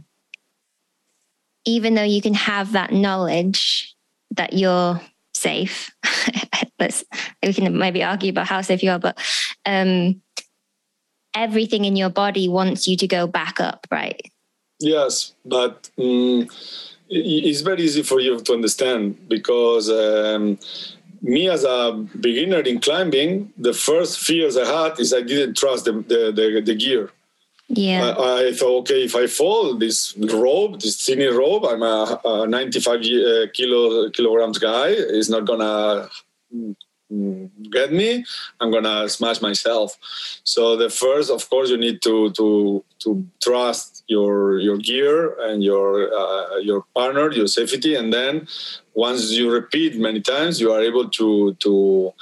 [1.65, 3.95] even though you can have that knowledge
[4.32, 5.02] that you're
[5.34, 5.91] safe,
[6.80, 7.04] let's,
[7.43, 9.17] we can maybe argue about how safe you are, but,
[9.65, 10.21] um,
[11.34, 14.21] everything in your body wants you to go back up, right?
[14.80, 16.47] Yes, but um,
[17.10, 20.58] it's very easy for you to understand because um,
[21.21, 25.86] me as a beginner in climbing, the first fears I had is I didn't trust
[25.86, 27.12] the, the, the, the gear.
[27.73, 28.15] Yeah.
[28.17, 32.47] I, I, thought, okay, if I fall, this rope, this thin rope, I'm a, a
[32.47, 36.10] 95 uh, kilo kilograms guy, is not gonna
[37.71, 38.25] get me.
[38.60, 39.97] I'm gonna smash myself.
[40.43, 45.63] So the first of course you need to to to trust your your gear and
[45.63, 47.95] your uh, your partner your safety.
[47.95, 48.47] And then
[48.93, 52.13] once you repeat many times you are able to to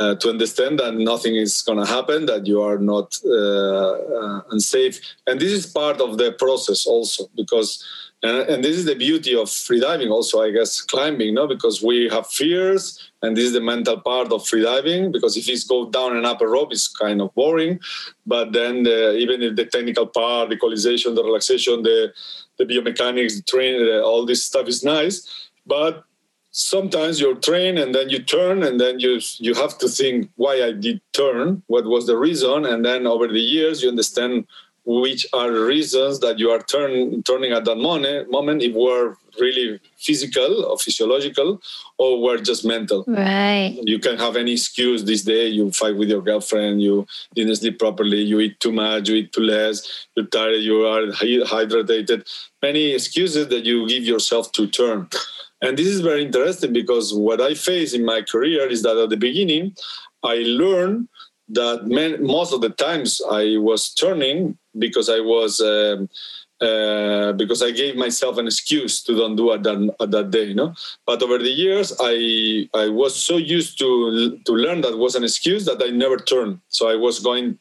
[0.00, 4.40] uh, to understand that nothing is going to happen, that you are not uh, uh,
[4.50, 4.98] unsafe.
[5.26, 7.84] And this is part of the process also, because
[8.22, 11.46] and, and, this is the beauty of freediving also i guess climbing no?
[11.46, 15.64] Because we have fears and this is the mental part of freediving because if it's
[15.64, 17.80] go down and up a rope it's kind of boring.
[18.26, 22.12] But then the, even if the technical part the equalization the relaxation the,
[22.58, 25.50] the biomechanics the train all this stuff is nice.
[25.66, 26.04] But
[26.52, 30.54] sometimes you're trained and then you turn and then you you have to think why
[30.62, 34.44] i did turn what was the reason and then over the years you understand
[34.84, 39.78] which are reasons that you are turn, turning at that moment, moment if we're really
[39.96, 41.60] physical or physiological
[41.98, 43.04] or we're just mental.
[43.06, 43.78] Right.
[43.82, 45.46] You can have any excuse this day.
[45.46, 49.32] You fight with your girlfriend, you didn't sleep properly, you eat too much, you eat
[49.32, 52.28] too less, you're tired, you are hydrated.
[52.62, 55.08] Many excuses that you give yourself to turn.
[55.62, 59.10] And this is very interesting because what I face in my career is that at
[59.10, 59.76] the beginning,
[60.22, 61.08] I learned
[61.50, 61.86] that
[62.20, 66.08] most of the times I was turning because I was um,
[66.60, 70.44] uh, because I gave myself an excuse to don't do it that, at that day,
[70.44, 70.74] you know.
[71.06, 75.24] But over the years, I I was so used to to learn that was an
[75.24, 76.60] excuse that I never turned.
[76.68, 77.58] So I was going.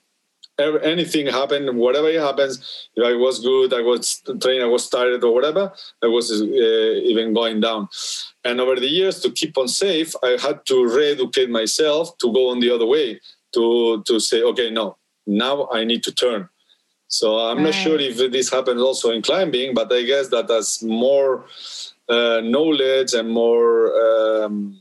[0.60, 5.24] Anything happened, whatever it happens, if I was good, I was trained, I was tired,
[5.24, 5.72] or whatever,
[6.04, 6.45] I was uh,
[7.12, 7.88] even going down.
[8.43, 12.50] And over the years, to keep on safe, I had to re-educate myself to go
[12.50, 13.19] on the other way,
[13.54, 16.50] to to say, okay, no, now I need to turn
[17.10, 17.65] so I'm right.
[17.65, 21.45] not sure if this happens also in climbing, but I guess that as more
[22.08, 24.80] uh, knowledge and more um,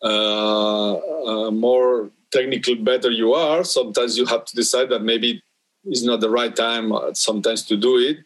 [0.00, 5.42] uh, uh, more technical better you are, sometimes you have to decide that maybe
[5.84, 8.18] it's not the right time uh, sometimes to do it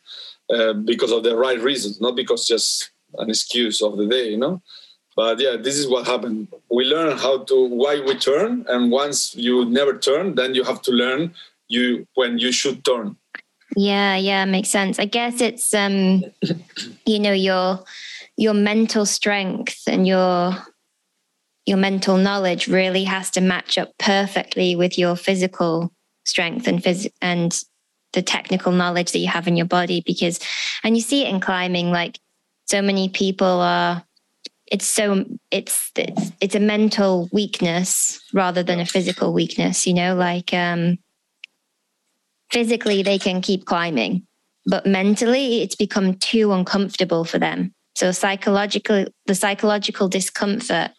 [0.54, 4.38] uh, because of the right reasons, not because just an excuse of the day, you
[4.38, 4.62] know?
[5.14, 6.48] But yeah this is what happened.
[6.70, 10.80] We learn how to why we turn and once you never turn then you have
[10.82, 11.34] to learn
[11.68, 13.16] you when you should turn.
[13.76, 14.98] Yeah yeah makes sense.
[14.98, 16.24] I guess it's um
[17.06, 17.84] you know your
[18.36, 20.56] your mental strength and your
[21.66, 25.92] your mental knowledge really has to match up perfectly with your physical
[26.24, 27.62] strength and phys- and
[28.12, 30.38] the technical knowledge that you have in your body because
[30.84, 32.18] and you see it in climbing like
[32.66, 34.04] so many people are
[34.66, 40.14] it's so it's it's, it's a mental weakness rather than a physical weakness you know
[40.14, 40.98] like um
[42.52, 44.26] physically they can keep climbing,
[44.66, 47.72] but mentally it's become too uncomfortable for them.
[47.96, 50.92] So psychological, the psychological discomfort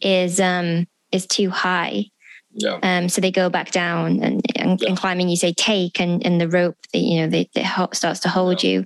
[0.00, 2.06] is um is too high.
[2.52, 2.78] Yeah.
[2.82, 4.88] Um, so they go back down and, and, Yeah.
[4.88, 8.28] and climbing, you say take and, and the rope, the, you know, ho- starts to
[8.28, 8.84] hold you.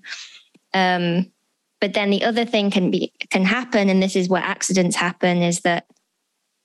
[0.75, 1.31] Um,
[1.81, 3.89] but then the other thing can be, can happen.
[3.89, 5.87] And this is where accidents happen is that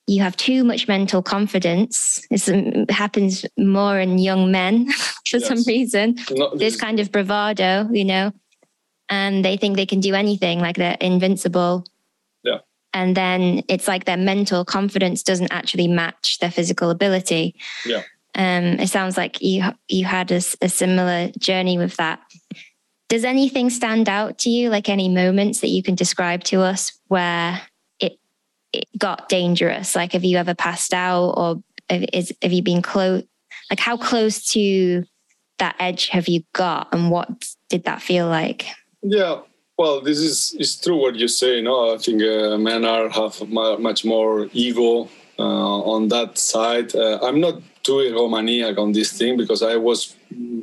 [0.06, 2.26] you have too much mental confidence.
[2.30, 4.92] This um, happens more in young men
[5.30, 6.18] for some reason.
[6.32, 8.32] No, This kind of bravado, you know,
[9.10, 11.86] and they think they can do anything like they're invincible.
[12.98, 17.54] And then it's like their mental confidence doesn't actually match their physical ability.
[17.86, 18.02] Yeah.
[18.34, 22.20] Um, it sounds like you you had a similar journey with that.
[23.08, 27.00] Does anything stand out to you, like any moments that you can describe to us
[27.08, 27.62] where
[28.00, 28.18] it
[28.74, 29.96] it got dangerous?
[29.96, 33.22] Like, have you ever passed out, or is have you been close?
[33.70, 35.04] Like, how close to
[35.60, 37.30] that edge have you got, and what
[37.70, 38.66] did that feel like?
[39.04, 39.42] Yeah,
[39.78, 41.62] well, this is is true what you say.
[41.62, 45.10] No, I think uh, men are have much more ego
[45.40, 46.96] uh, on that side.
[46.96, 50.16] Uh, I'm not too egomaniac on this thing because I was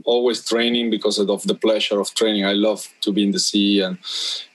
[0.04, 2.44] always training because of the pleasure of training.
[2.44, 3.98] I love to be in the sea, and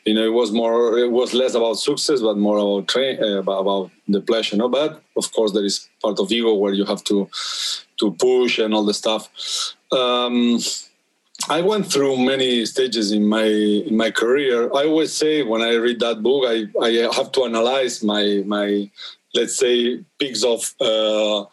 [0.06, 3.40] you know, it was more, it was less about success, but more about train, uh,
[3.40, 4.58] about, the pleasure.
[4.58, 7.30] No, but of course, there is part of ego where you have to
[7.98, 9.30] to push and all the stuff.
[9.92, 10.60] Um,
[11.50, 14.66] I went through many stages in my in my career.
[14.72, 18.90] I always say when I read that book, I, I have to analyze my my
[19.34, 21.46] let's say peaks of uh,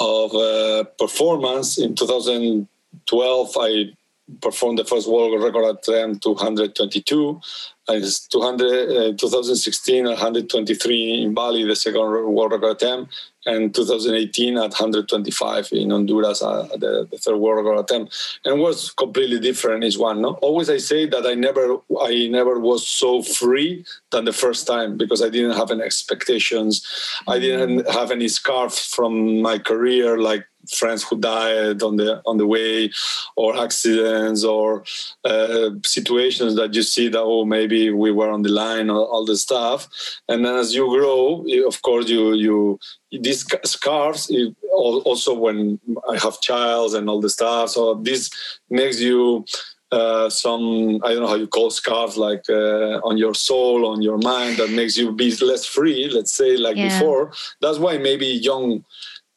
[0.00, 1.78] of uh, performance.
[1.78, 3.92] In 2012, I
[4.40, 7.40] performed the first world record attempt 222.
[7.88, 13.14] And it's 200, uh, 2016 123 in Bali, the second world record attempt,
[13.48, 18.90] and 2018 at 125 in Honduras, uh, the, the third world record attempt, and was
[18.90, 20.20] completely different each one.
[20.20, 24.66] No, always I say that I never, I never was so free than the first
[24.66, 26.86] time because I didn't have any expectations,
[27.26, 32.36] I didn't have any scarf from my career like friends who died on the on
[32.36, 32.90] the way
[33.36, 34.84] or accidents or
[35.24, 39.24] uh, situations that you see that oh maybe we were on the line or all
[39.24, 39.88] the stuff
[40.28, 42.78] and then as you grow you- of course you you
[43.10, 45.78] these sc- scarves it, also when
[46.12, 48.30] i have childs and all the stuff so this
[48.68, 49.44] makes you
[49.90, 54.02] uh, some I don't know how you call scarves like uh, on your soul, on
[54.02, 56.10] your mind that makes you be less free.
[56.12, 56.88] Let's say like Yeah.
[56.90, 57.32] before.
[57.62, 58.84] That's why maybe young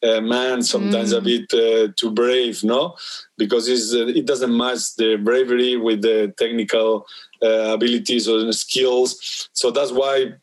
[0.03, 2.95] uh, man sometimes a bit uh, too brave, no,
[3.37, 7.05] because uh, it doesn't match the bravery with the technical
[7.43, 9.49] uh, abilities or the skills.
[9.53, 10.33] So that's why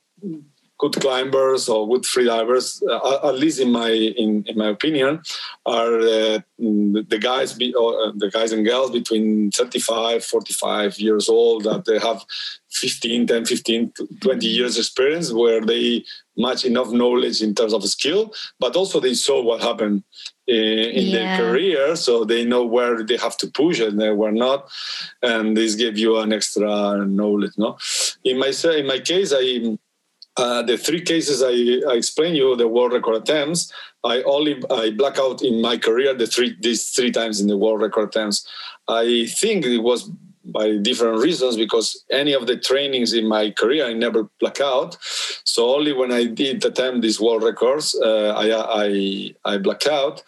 [0.79, 5.21] good climbers or good freedivers, uh, at least in my in, in my opinion,
[5.67, 11.65] are uh, the guys be, uh, the guys and girls between 35 45 years old
[11.65, 12.25] that they have
[12.71, 16.05] 15 10 15 20 years experience where they
[16.37, 20.03] match enough knowledge in terms of skill but also they saw what happened
[20.47, 21.13] in, in Yeah.
[21.13, 24.69] their career so they know where they have to push and where not
[25.23, 27.77] and this gave you an extra knowledge no
[28.25, 29.77] in my in my case i
[30.39, 33.73] uh, the three cases I, I explained you, the world record attempts,
[34.05, 37.57] I only I black out in my career the three these three times in the
[37.57, 38.47] world record attempts.
[38.87, 40.11] I think it was
[40.45, 44.97] by different reasons because any of the trainings in my career I never black out.
[45.45, 50.23] So only when I did attempt these world records, uh, I, I I black out,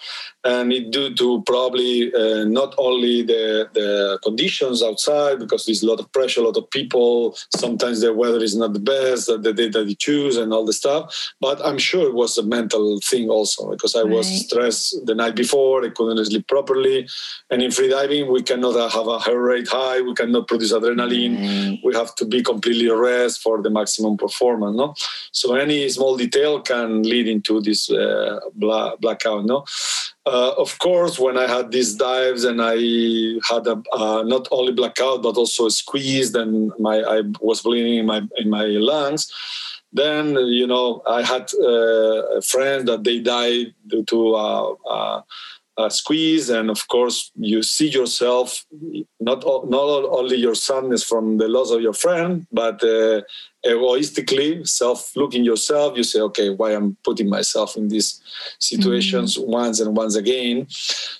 [0.44, 5.86] and it due to probably uh, not only the the conditions outside because there's a
[5.86, 7.36] lot of pressure, a lot of people.
[7.56, 10.72] Sometimes the weather is not the best, the day that you choose, and all the
[10.72, 11.32] stuff.
[11.40, 15.34] But I'm sure it was a mental thing also because I was stressed the night
[15.36, 15.84] before.
[15.84, 17.08] I couldn't sleep properly,
[17.50, 20.00] and in freediving we cannot have a heart rate high.
[20.00, 21.78] We cannot produce adrenaline Right.
[21.84, 24.94] we have to be completely rest for the maximum performance no
[25.32, 29.64] so any small detail can lead into this uh, blackout no
[30.30, 32.76] uh, of course when i had these dives and i
[33.50, 38.06] had a, uh, not only blackout but also squeezed and my i was bleeding in
[38.06, 39.22] my in my lungs
[39.92, 44.18] then you know i had uh, a friend that they died due to
[45.78, 48.64] uh, a squeeze and of course you see yourself
[49.20, 53.20] not not only your sadness from the loss of your friend but uh,
[53.66, 58.20] egoistically self looking yourself you say okay why i'm putting myself in these
[58.58, 60.66] situations once and once again?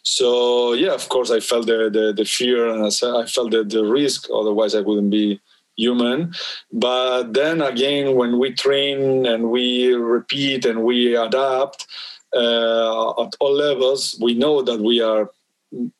[0.02, 3.64] So yeah of course i felt the the, the fear and I i felt the,
[3.64, 5.40] the risk otherwise i wouldn't be
[5.76, 6.34] human.
[6.72, 11.86] But then again when we train and we repeat and we adapt
[12.34, 15.30] uh, at all levels we know that we are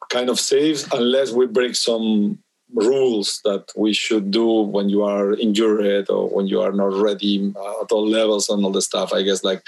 [0.09, 2.39] kind of safe unless we break some
[2.75, 7.53] rules that we should do when you are injured or when you are not ready
[7.83, 9.13] at all levels and all the stuff.
[9.13, 9.63] I guess like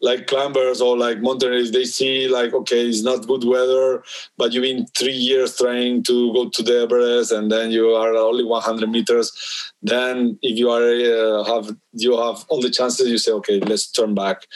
[0.00, 4.02] like climbers or like mountaineers, they see like okay, it's not good weather,
[4.36, 8.14] but you've been three years trying to go to the Everest, and then you are
[8.14, 9.72] only 100 meters.
[9.82, 13.90] Then if you are uh, have you have all the chances, you say okay, let's
[13.90, 14.46] turn back.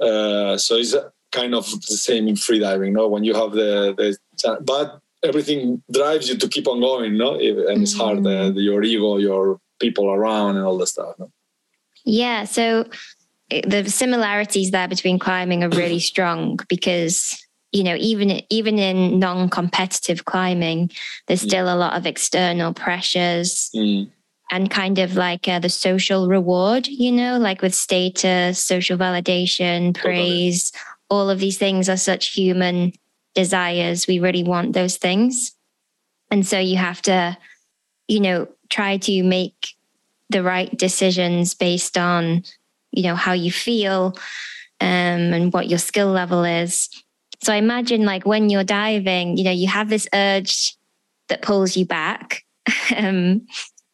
[0.00, 0.94] Uh, so it's
[1.32, 3.08] kind of the same in freediving, no?
[3.08, 7.34] When you have the the but everything drives you to keep on going, no?
[7.34, 11.14] And it's hard, uh, your ego, your people around, and all the stuff.
[11.18, 11.30] No?
[12.04, 12.44] Yeah.
[12.44, 12.86] So
[13.66, 17.36] the similarities there between climbing are really strong because
[17.72, 20.90] you know even even in non-competitive climbing
[21.26, 21.48] there's mm.
[21.48, 24.08] still a lot of external pressures mm.
[24.50, 29.94] and kind of like uh, the social reward you know like with status social validation
[29.94, 30.72] praise
[31.08, 32.92] all of these things are such human
[33.34, 35.52] desires we really want those things
[36.30, 37.36] and so you have to
[38.08, 39.74] you know try to make
[40.28, 42.44] the right decisions based on
[42.92, 44.14] you know how you feel
[44.80, 46.88] um, and what your skill level is.
[47.42, 50.76] So i imagine like when you're diving you know you have this urge
[51.28, 52.44] that pulls you back
[52.96, 53.46] um,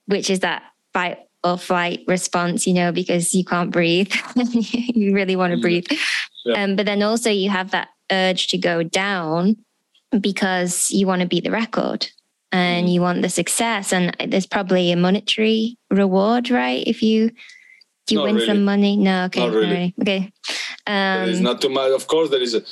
[0.06, 4.12] which is that fight or flight response you know because you can't breathe.
[4.96, 5.86] You really want to breathe.
[6.44, 6.62] Yeah.
[6.62, 9.56] um, but then also you have that urge to go down
[10.20, 12.08] because you want to beat the record
[12.52, 12.92] and mm.
[12.92, 13.92] you want the success.
[13.92, 17.30] And there's probably a monetary reward right if you
[18.10, 18.46] you not win really.
[18.46, 18.96] some money?
[18.96, 19.94] No, okay, not really.
[20.00, 20.32] okay.
[20.86, 21.90] Um, it's not too much.
[21.90, 22.62] Of course, there is a,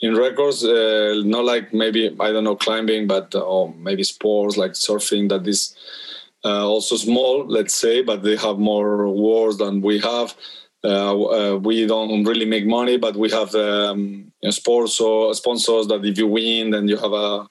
[0.00, 4.72] in records, uh, not like maybe I don't know climbing, but uh, maybe sports like
[4.72, 5.74] surfing that is
[6.44, 10.34] uh, also small, let's say, but they have more rewards than we have.
[10.84, 15.32] Uh, uh, we don't really make money, but we have um, you know, sports or
[15.32, 17.48] sponsors that if you win, then you have a,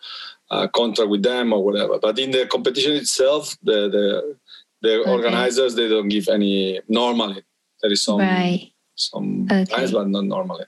[0.52, 1.98] a, contract with them or whatever.
[1.98, 4.38] But in the competition itself, the the
[4.84, 5.10] the okay.
[5.10, 7.42] organizers they don't give any normally
[7.82, 8.72] there is some right.
[8.96, 9.66] some okay.
[9.66, 10.66] times but not normally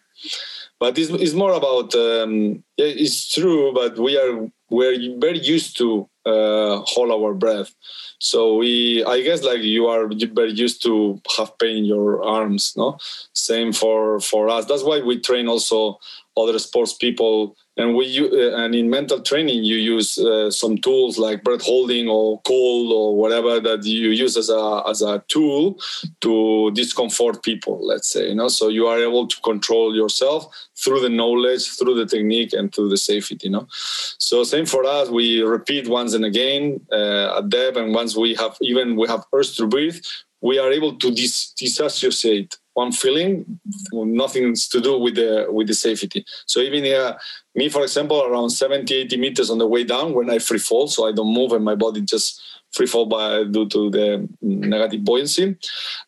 [0.79, 6.09] but it's, it's more about um, it's true but we are we're very used to
[6.25, 7.75] uh, hold our breath
[8.19, 12.73] so we i guess like you are very used to have pain in your arms
[12.75, 12.97] no
[13.33, 15.99] same for for us that's why we train also
[16.37, 17.55] other sports people.
[17.77, 22.07] And we uh, and in mental training you use uh, some tools like breath holding
[22.07, 25.77] or cold or whatever that you use as a as a tool
[26.21, 28.47] to discomfort people let's say you know?
[28.47, 32.89] So you are able to control yourself through the knowledge through the technique and through
[32.89, 33.67] the safety you know?
[33.69, 38.35] So same for us we repeat once and again uh, at depth and once we
[38.35, 39.97] have even we have urge to breathe
[40.39, 43.59] we are able to dis- disassociate one feeling,
[43.91, 46.23] nothing to do with the with the safety.
[46.45, 47.17] So even uh,
[47.55, 50.87] me, for example, around 70, 80 meters on the way down when I free fall,
[50.87, 52.41] so I don't move and my body just
[52.73, 55.55] free fall by due to the negative buoyancy.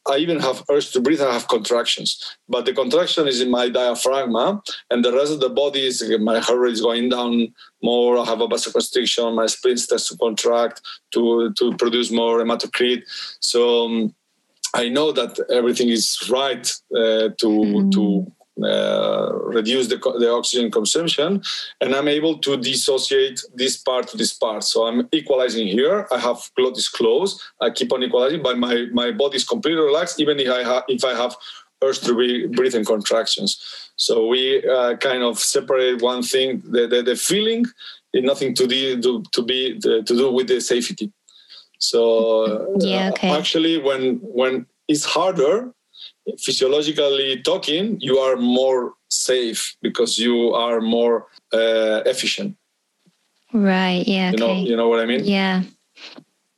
[0.06, 1.22] I even have urge to breathe.
[1.22, 4.36] I have contractions, but the contraction is in my diaphragm,
[4.90, 8.18] and the rest of the body is my heart rate is going down more.
[8.18, 9.36] I have a vasoconstriction.
[9.36, 10.82] My spleen starts to contract
[11.14, 13.04] to to produce more hematocrit.
[13.40, 13.86] So.
[13.86, 14.16] Um,
[14.74, 16.66] I know that everything is right
[16.96, 17.92] uh, to mm.
[17.92, 18.32] to
[18.64, 21.44] uh, reduce the, the oxygen consumption
[21.80, 24.64] and i'm able to dissociate this part to this part.
[24.64, 26.08] So i'm equalizing here.
[26.12, 30.20] I have glottis closed i keep on equalizing but my my body is completely relaxed
[30.20, 31.36] even if i have if i have
[31.84, 33.92] urge to be breathing contractions.
[33.96, 37.66] So we uh, kind of separate one thing the, the, the feeling
[38.14, 41.12] is nothing to, do, to, to be to do with the safety
[41.80, 43.30] so yeah, okay.
[43.30, 45.74] uh, actually, when when it's harder,
[46.40, 52.56] physiologically talking, you are more safe because you are more uh, efficient.
[53.54, 54.04] Right.
[54.06, 54.32] Yeah.
[54.32, 54.38] You okay.
[54.38, 54.70] know.
[54.70, 55.24] You know what I mean?
[55.24, 55.64] Yeah.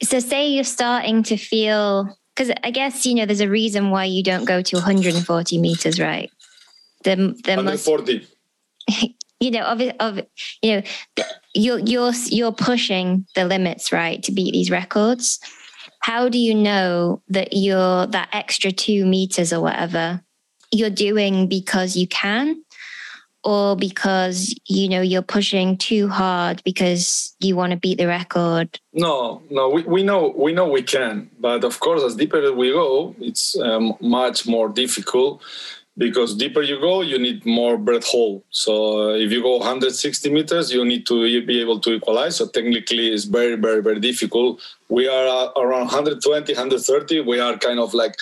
[0.03, 4.05] So say you're starting to feel because I guess you know there's a reason why
[4.05, 6.31] you don't go to 140 meters, right?
[7.03, 8.27] The the 140.
[8.87, 10.19] Must, you know, of, of
[10.61, 10.81] you know,
[11.53, 15.39] you're you're you're pushing the limits, right, to beat these records.
[16.01, 20.21] How do you know that you're that extra two meters or whatever
[20.71, 22.63] you're doing because you can,
[23.43, 28.79] or because you know you're pushing too hard because you want to beat the record?
[28.93, 32.71] No, no, we, we know we know we can, but of course, as deeper we
[32.71, 35.41] go, it's um, much more difficult
[35.99, 38.41] because deeper you go, you need more breath hold.
[38.51, 42.37] So uh, if you go 160 meters, you need to be able to equalize.
[42.37, 44.61] So technically, it's very, very, very difficult.
[44.87, 47.19] We are uh, around 120, 130.
[47.19, 48.15] We are kind of like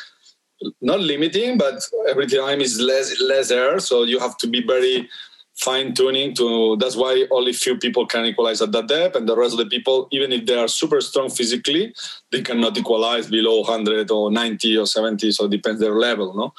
[0.82, 3.80] not limiting, but every time is less less air.
[3.80, 5.08] So you have to be very
[5.58, 9.36] fine tuning to that's why only few people can equalize at that depth and the
[9.36, 11.94] rest of the people even if they are super strong physically
[12.32, 16.54] they cannot equalize below 100 or 90 or 70 so it depends their level no?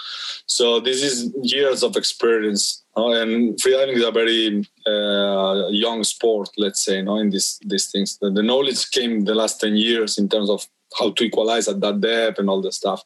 [0.47, 3.13] So this is years of experience no?
[3.13, 8.19] and freediving is a very uh, young sport let's say no in this these things.
[8.19, 10.67] The, the knowledge came the last 10 years in terms of
[10.99, 13.05] how to equalize at that depth and all the stuff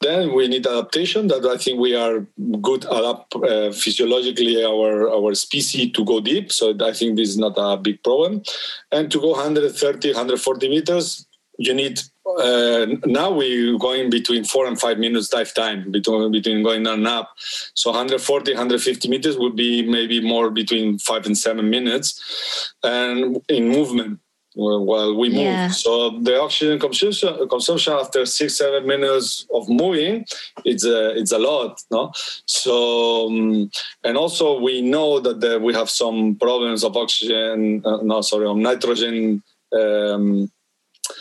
[0.00, 2.26] then we need adaptation that I think we are
[2.62, 6.52] good adapt uh, physiologically our our species to go deep.
[6.52, 8.42] So I think this is not a big problem.
[8.92, 11.26] And to go 130, 140 meters,
[11.58, 12.00] you need
[12.38, 16.98] uh, now we're going between four and five minutes dive time between between going down
[16.98, 17.34] and up.
[17.74, 23.68] So 140, 150 meters would be maybe more between five and seven minutes, and in
[23.68, 24.20] movement
[24.58, 25.38] while we move.
[25.38, 25.68] Yeah.
[25.68, 30.26] So the oxygen consumption, consumption after six seven minutes of moving,
[30.64, 32.12] it's a it's a lot, no.
[32.46, 33.70] So um,
[34.04, 38.46] and also we know that the, we have some problems of oxygen, uh, no sorry,
[38.46, 39.42] of nitrogen.
[39.72, 40.50] Um,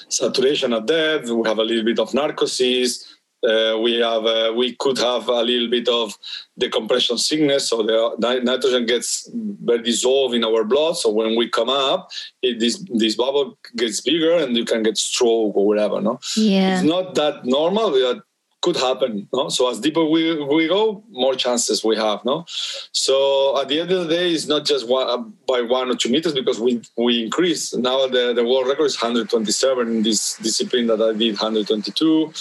[0.10, 1.30] saturation at depth.
[1.30, 3.17] We have a little bit of narcosis
[3.48, 6.14] uh, we have uh, we could have a little bit of
[6.58, 11.70] decompression sickness so the nitrogen gets very dissolved in our blood so when we come
[11.70, 12.10] up
[12.42, 16.20] it, this this bubble gets bigger and you can get stroke or whatever no?
[16.36, 16.76] Yeah.
[16.76, 18.22] It's not that normal we are
[18.68, 19.28] could happen.
[19.34, 19.48] No?
[19.48, 22.24] So as deeper we, we go, more chances we have.
[22.26, 22.46] No,
[22.92, 23.16] so
[23.62, 26.34] at the end of the day, it's not just one, by one or two meters
[26.34, 27.74] because we we increase.
[27.74, 32.34] Now the, the world record is 127 in this discipline that I did 122.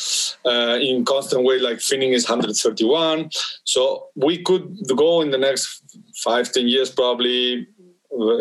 [0.44, 3.30] Uh, in constant weight, like finning is 131.
[3.64, 4.64] So we could
[4.96, 5.64] go in the next
[6.26, 7.68] five ten years probably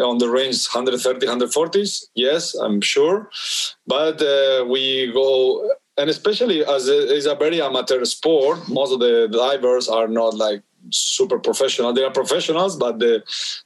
[0.09, 3.29] on the range 130 140s yes i'm sure
[3.85, 5.27] but uh, we go
[5.97, 10.33] and especially as it is a very amateur sport, most of the divers are not
[10.33, 11.93] like super professional.
[11.93, 13.21] They are professionals, but they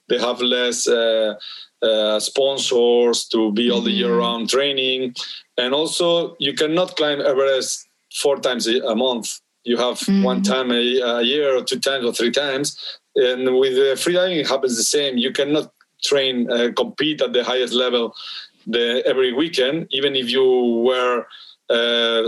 [0.08, 1.36] they have less uh,
[1.82, 4.20] uh, sponsors to be all the year mm-hmm.
[4.20, 5.16] round training,
[5.58, 9.40] and also you cannot climb Everest four times a, month.
[9.64, 10.24] You have mm-hmm.
[10.24, 12.78] one time a, a, year, or two times, or three times.
[13.16, 15.18] And with the freediving, it happens the same.
[15.18, 15.72] You cannot
[16.04, 18.16] train, uh, compete at the highest level
[18.66, 20.44] the, every weekend, even if you
[20.86, 21.26] were
[21.70, 22.28] uh,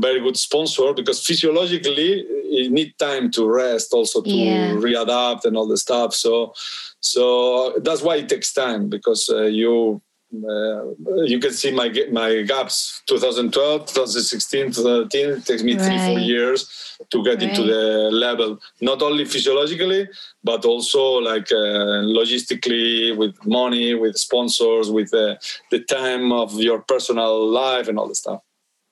[0.00, 4.70] very good sponsor because physiologically you need time to rest also to yeah.
[4.74, 6.54] readapt and all the stuff so
[7.00, 10.00] so that's why it takes time because uh, you
[10.34, 10.84] uh,
[11.24, 15.84] you can see my my gaps 2012 2016 2013 it takes me right.
[15.84, 17.42] three four years to get right.
[17.44, 20.08] into the level not only physiologically
[20.42, 25.36] but also like uh, logistically with money with sponsors with uh,
[25.70, 28.42] the time of your personal life and all the stuff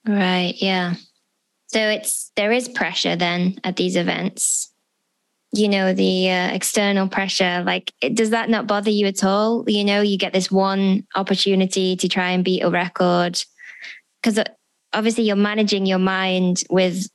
[0.06, 0.54] Right.
[0.58, 0.94] Yeah.
[1.68, 4.70] So it's there is pressure then at these events.
[5.52, 7.62] You know, the uh, external pressure.
[7.64, 9.64] Like, does that not bother you at all?
[9.68, 13.40] You know, you get this one opportunity to try and beat a record
[14.20, 14.44] because uh,
[14.94, 17.08] obviously you're managing your mind with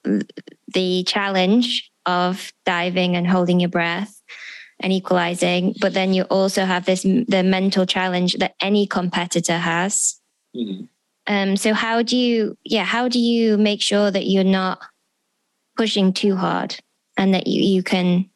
[0.74, 4.22] the challenge of diving and holding your breath
[4.80, 10.20] and equalizing but then you also have this the mental challenge that any competitor has
[10.56, 10.86] mm-hmm.
[11.30, 14.82] Um, so how do you, yeah, how do you make sure that you're not
[15.78, 16.76] pushing too hard
[17.18, 18.28] and that you, you can,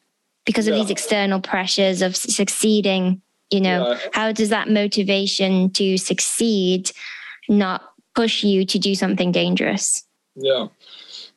[0.46, 0.80] because of yeah.
[0.80, 3.20] these external pressures of succeeding,
[3.50, 3.98] you know, yeah.
[4.12, 6.92] how does that motivation to succeed
[7.48, 7.82] not
[8.14, 10.04] push you to do something dangerous?
[10.36, 10.68] Yeah.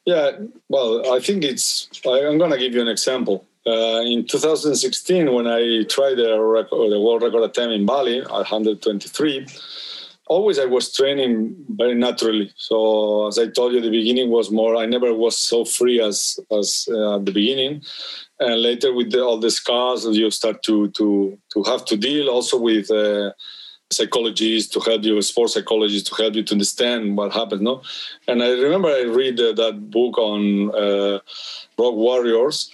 [0.06, 0.34] Yeah.
[0.70, 3.46] Well, I think it's, I'm going to give you an example.
[3.66, 8.30] Uh, in 2016, when I tried the, record, the world record attempt in Bali at
[8.30, 9.48] 123,
[10.30, 12.52] always I was training very naturally.
[12.56, 14.76] So as I told you, the beginning was more.
[14.76, 17.84] I never was so free as as uh, at the beginning,
[18.40, 22.30] and later with the, all the scars, you start to to to have to deal
[22.30, 22.92] also with.
[22.92, 23.32] Uh,
[23.90, 27.62] psychologists to help you, sports psychologists to help you to understand what happened.
[27.62, 27.82] No,
[28.28, 31.20] and I remember I read uh, that book on uh,
[31.78, 32.70] Rock Warriors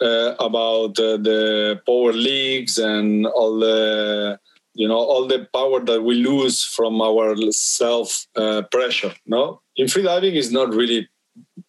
[0.00, 4.38] uh, about uh, the power leaks and all the
[4.78, 9.60] you know all the power that we lose from our self uh, pressure no?
[9.76, 11.08] In freediving is not really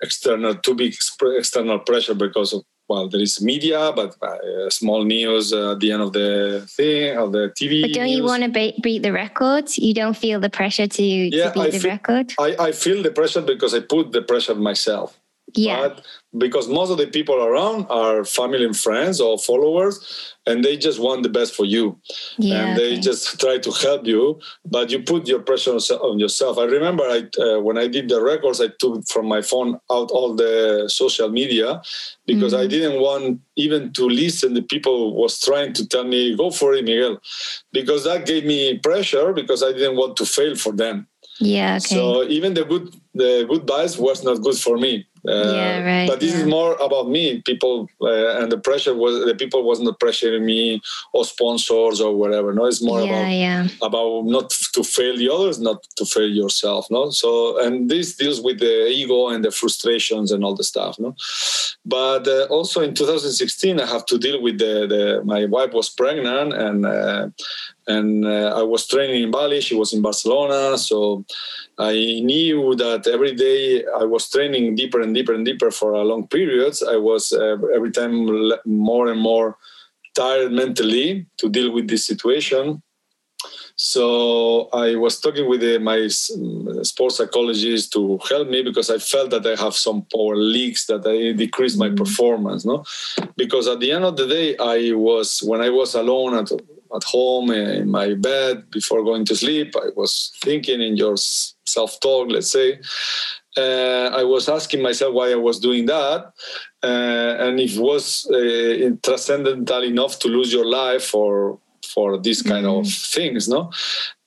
[0.02, 0.94] external too big
[1.38, 5.92] external pressure because of well there is media but uh, small news uh, at the
[5.92, 8.18] end of the thing of the tv but don't news.
[8.18, 11.52] you want to beat, beat the record you don't feel the pressure to, yeah, to
[11.52, 12.34] beat I the feel, record?
[12.40, 15.19] I, I feel the pressure because i put the pressure myself
[15.56, 15.80] Yeah.
[15.88, 16.06] But
[16.38, 21.00] because most of the people around are family and friends or followers, and they just
[21.00, 21.98] want the best for you,
[22.38, 22.68] Yeah.
[22.68, 23.00] and they okay.
[23.02, 26.58] just try to help you, but you put your pressure on yourself.
[26.58, 30.12] I remember I uh, when I did the records, I took from my phone out
[30.12, 31.82] all the social media
[32.26, 32.70] because I Mhm.
[32.70, 34.54] didn't want even to listen.
[34.54, 37.18] The people was trying to tell me, "Go for it, Miguel,"
[37.72, 41.08] because that gave me pressure because I didn't want to fail for them.
[41.40, 41.78] yeah.
[41.78, 41.96] Okay.
[41.96, 43.64] So even the good the good
[44.00, 45.06] was not good for me.
[45.28, 47.42] Uh, Yeah, right, But this is more about me.
[47.42, 50.82] People uh, and the pressure was the people was not pressuring me
[51.14, 52.54] or sponsors or whatever.
[52.54, 53.10] No, it's more yeah.
[53.10, 53.68] about Yeah.
[53.82, 56.88] about not to fail the others, not to fail yourself.
[56.90, 61.00] No, so and this deals with the ego and the frustrations and all the stuff.
[61.00, 61.16] No,
[61.86, 65.90] but uh, also in 2016, I have to deal with the, the my wife was
[65.90, 66.86] pregnant and.
[67.90, 69.62] And uh, I was training in Bali.
[69.62, 71.26] She was in Barcelona, so
[71.80, 76.04] I knew that every day I was training deeper and deeper and deeper for a
[76.04, 76.84] long periods.
[76.84, 78.14] I was uh, every time
[78.66, 79.58] more and more
[80.16, 82.82] tired mentally to deal with this situation.
[83.76, 89.30] So I was talking with uh, my sports psychologist to help me because I felt
[89.32, 91.98] that I have some power leaks that I decreased my Mhm.
[91.98, 92.66] performance.
[92.66, 92.84] No,
[93.38, 96.52] because at the end of the day, I was when I was alone at
[96.96, 102.00] at home in my bed before going to sleep, I was thinking in your self
[102.00, 102.80] talk, let's say.
[103.58, 106.32] Uh, I was asking myself why I was doing that,
[106.84, 111.60] uh, and if it was uh, transcendental enough to lose your life for
[111.94, 113.72] for these kind of things, no.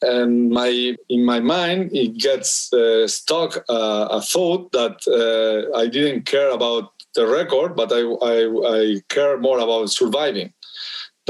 [0.03, 5.87] And my in my mind, it gets uh, stuck uh, a thought that uh, I
[5.87, 8.37] didn't care about the record, but I, I
[8.79, 10.53] I care more about surviving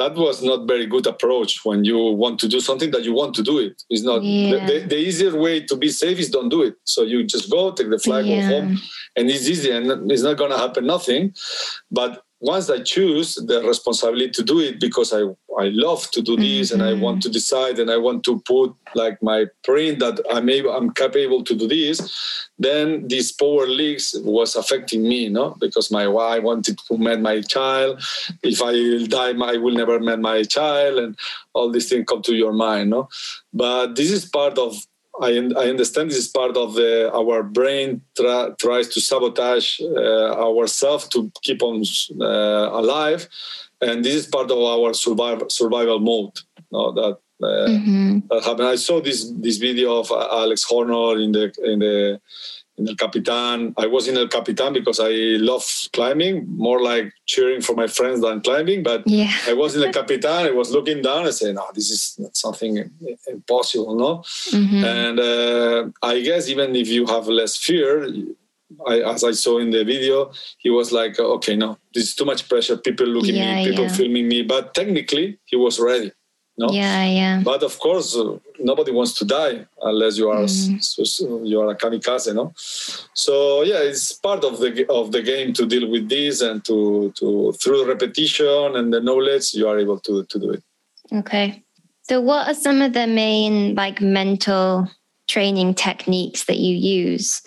[0.02, 3.32] that was not very good approach when you want to do something that you want
[3.38, 4.66] to do it it's not Yeah.
[4.68, 7.60] the, the, easier way to be safe is don't do it so you just go
[7.72, 8.48] take the flag Yeah.
[8.48, 8.78] go home
[9.16, 11.22] and it's easy and it's not going to happen nothing
[11.90, 12.10] but
[12.42, 15.22] once i choose the responsibility to do it because i
[15.64, 17.00] i love to do this and i Mhm.
[17.00, 18.68] want to decide and i want to put
[19.02, 21.98] like my print that i'm able i'm capable to do this
[22.58, 25.56] then these power leaks was affecting me no?
[25.64, 28.00] Because my wife wanted to meet my child.
[28.42, 28.72] If i
[29.06, 31.16] die i will never meet my child and
[31.54, 33.08] all these things come to your mind no?
[33.52, 34.70] But this is part of
[35.20, 40.46] I, I understand this is part of the our brain tra- tries to sabotage uh,
[40.46, 41.82] ourselves to keep on
[42.20, 43.28] uh, alive,
[43.80, 46.38] and this is part of our survival survival mode.
[46.70, 48.68] No, that uh, hmm that happened.
[48.68, 52.20] I saw this this video of uh, Alex Honnold in the in the
[52.78, 53.74] in El Capitan.
[53.76, 55.10] I was in El Capitan because I
[55.50, 58.82] love climbing, more like cheering for my friends than climbing.
[58.82, 59.30] But Yeah.
[59.46, 60.46] I was in El Capitan.
[60.46, 61.26] I was looking down.
[61.26, 62.90] I said, "No, this is something
[63.28, 68.06] impossible." No, hmm and uh, I guess even if you have less fear,
[68.86, 72.24] I, as I saw in the video, he was like, "Okay, no, this is too
[72.24, 72.76] much pressure.
[72.76, 73.96] People looking Yeah, me, people yeah.
[73.98, 76.10] filming me." But technically, he was ready.
[76.58, 77.04] No, Yeah.
[77.06, 77.40] Yeah.
[77.44, 81.48] but of course, uh, nobody wants to die unless you are Mm.
[81.50, 82.52] you are a kamikaze, no.
[83.14, 87.12] So yeah, it's part of the of the game to deal with this and to
[87.18, 90.62] to through repetition and the knowledge you are able to to do it.
[91.12, 91.62] Okay.
[92.08, 94.88] So, what are some of the main like mental
[95.28, 97.42] training techniques that you use,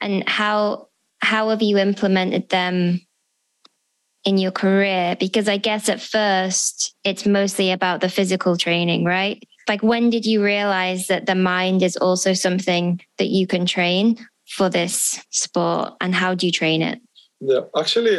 [0.00, 0.88] and how
[1.22, 3.00] how have you implemented them
[4.24, 5.16] in your career?
[5.18, 9.42] Because I guess at first it's mostly about the physical training, right?
[9.70, 14.16] Like, when did you realize that the mind is also something that you can train
[14.48, 17.00] for this sport, and how do you train it?
[17.40, 18.18] Yeah, actually,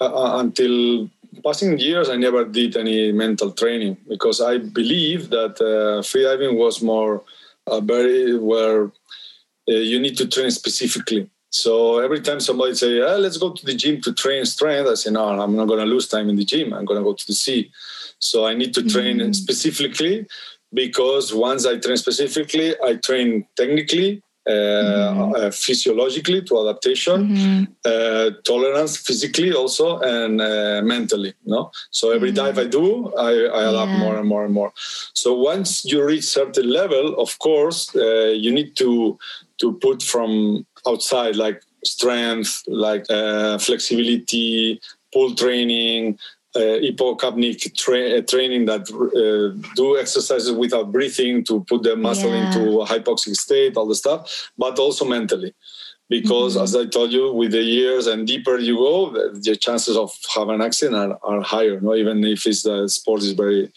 [0.00, 1.08] uh, uh, until
[1.44, 6.82] passing years, I never did any mental training because I believe that uh, freediving was
[6.82, 7.22] more
[7.68, 8.86] uh, very where
[9.70, 11.30] uh, you need to train specifically.
[11.50, 14.94] So every time somebody say, ah, "Let's go to the gym to train strength," I
[14.94, 16.72] say, "No, I'm not going to lose time in the gym.
[16.72, 17.70] I'm going to go to the sea."
[18.18, 19.34] So I need to train Mm.
[19.34, 20.26] specifically
[20.72, 25.36] because once I train specifically, I train technically, uh, Mhm.
[25.36, 27.68] uh, physiologically to adaptation, Mhm.
[27.84, 32.34] uh, tolerance physically also and uh, mentally no so every Mhm.
[32.40, 34.00] dive i do i, I adapt Yeah.
[34.04, 34.72] more and more and more
[35.14, 39.16] so once you reach certain level of course uh, you need to
[39.60, 44.80] to put from outside like strength like uh, flexibility
[45.12, 46.18] pull training
[46.54, 52.30] uh, hypocapnic tra- uh, training that uh, do exercises without breathing to put the muscle
[52.30, 52.46] Yeah.
[52.46, 55.54] into a hypoxic state all the stuff but also mentally
[56.08, 56.64] because mm-hmm.
[56.64, 60.12] as I told you, with the years and deeper you go, the, the chances of
[60.34, 61.80] having an accident are, are higher.
[61.80, 63.70] No, even if it's the sport is very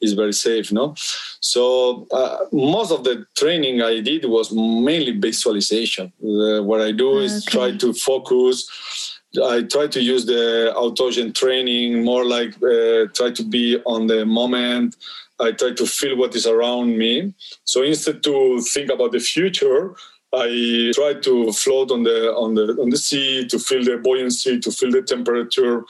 [0.00, 0.72] is very safe.
[0.72, 0.94] No,
[1.40, 6.12] so uh, most of the training I did was mainly visualization.
[6.22, 9.11] Uh, what I do is try to focus.
[9.40, 14.26] I try to use the autogen training more like uh, try to be on the
[14.26, 14.96] moment.
[15.40, 17.34] I try to feel what is around me.
[17.64, 19.94] So instead to think about the future,
[20.34, 24.58] I try to float on the on the on the sea to feel the buoyancy,
[24.60, 25.84] to feel the temperature.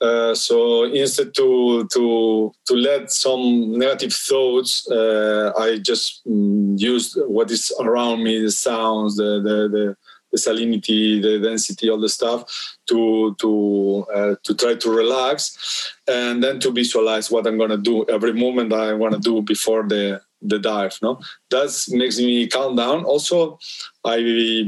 [0.00, 7.16] Uh, so instead to to to let some negative thoughts, uh, I just mm, use
[7.26, 9.96] what is around me, the sounds, the the, the
[10.32, 16.42] the salinity, the density, all the stuff to to uh, to try to relax, and
[16.42, 20.20] then to visualize what I'm gonna do every moment I want to do before the
[20.42, 20.98] the dive.
[21.02, 21.18] No,
[21.50, 23.04] that makes me calm down.
[23.04, 23.58] Also,
[24.04, 24.18] I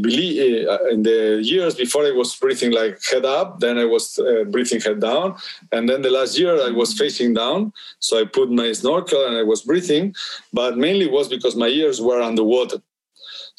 [0.01, 4.19] believe uh, in the years before I was breathing like head up, then I was
[4.19, 5.37] uh, breathing head down,
[5.73, 7.73] and then the last year I was facing down.
[8.01, 10.15] So I put my snorkel and I was breathing,
[10.53, 12.79] but mainly was because my ears were underwater.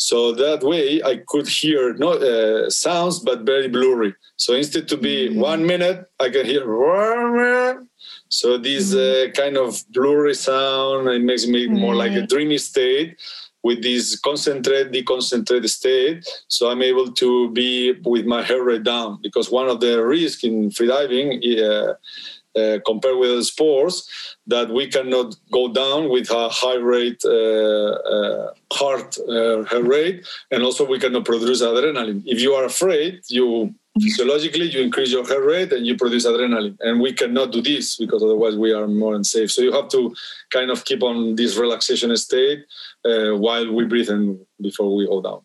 [0.02, 4.16] So that way I could hear no uh, sounds, but very blurry.
[4.38, 5.42] So instead to be mm-hmm.
[5.42, 6.64] one minute, I can hear
[8.30, 9.30] so this mm-hmm.
[9.30, 13.20] uh, kind of blurry sound it makes me more like a dreamy state
[13.64, 19.20] with this concentrate deconcentrated state so i'm able to be with my heart rate down
[19.22, 21.30] because one of the risks in freediving
[21.60, 21.94] uh,
[22.56, 28.54] uh, compared with sports that we cannot go down with a high rate uh, uh,
[28.74, 32.24] heart uh, rate and also we cannot produce adrenaline.
[32.26, 36.78] If you are afraid you physiologically you increase your heart rate and you produce adrenaline.
[36.80, 39.52] And we cannot do this because otherwise we are more unsafe.
[39.52, 40.16] So you have to
[40.52, 42.66] kind of keep on this relaxation state
[43.06, 45.42] uh, while we breathe and before we go down.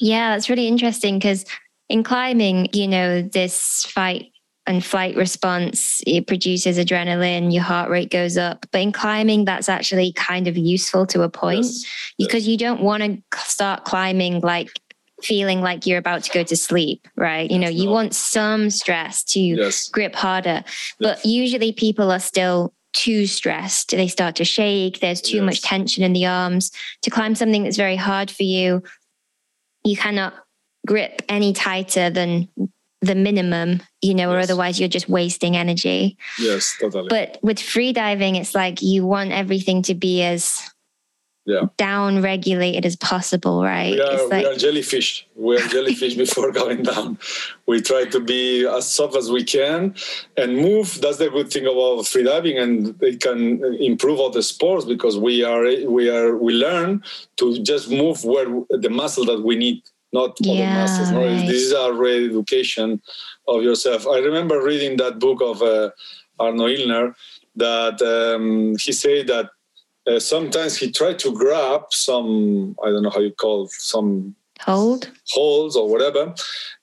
[0.00, 1.44] Yeah that's really interesting because
[1.88, 4.29] in climbing you know this fight
[4.70, 9.68] and flight response it produces adrenaline your heart rate goes up but in climbing that's
[9.68, 11.84] actually kind of useful to a point yes.
[12.18, 14.70] because you don't want to start climbing like
[15.22, 17.50] feeling like you're about to go to sleep, right?
[17.50, 19.88] You know, you want some stress to yes.
[19.88, 20.64] grip harder,
[20.98, 21.26] but yes.
[21.26, 23.90] usually people are still too stressed.
[23.90, 25.00] They start to shake.
[25.00, 25.44] There's too yes.
[25.44, 26.72] much tension in the arms.
[27.02, 28.82] To climb something that's very hard for you,
[29.84, 30.34] you cannot
[30.86, 32.48] grip any tighter than
[33.00, 36.16] the minimum, you know, or otherwise you're just wasting energy.
[36.38, 37.08] Yes, totally.
[37.08, 40.60] But with freediving, it's like you want everything to be as
[41.46, 41.62] yeah.
[41.76, 43.94] down regulated as possible, right?
[43.94, 44.44] We are, like...
[44.46, 45.26] we are jellyfish.
[45.34, 47.18] We are jellyfish before going down.
[47.66, 49.94] We try to be as soft as we can
[50.36, 51.00] and move.
[51.00, 55.42] That's the good thing about freediving, and it can improve all the sports because we
[55.44, 57.02] are we are we learn
[57.36, 59.82] to just move where the muscle that we need,
[60.12, 61.10] not yeah, other muscles.
[61.12, 61.18] No?
[61.18, 61.46] Right.
[61.46, 63.00] This is a re-education
[63.48, 64.06] of yourself.
[64.06, 65.90] I remember reading that book of uh,
[66.38, 67.14] Arno Ilgner
[67.56, 69.50] that um, he said that
[70.06, 74.34] uh, sometimes he tried to grab some i don't know how you call it, some
[74.60, 76.34] hold holes or whatever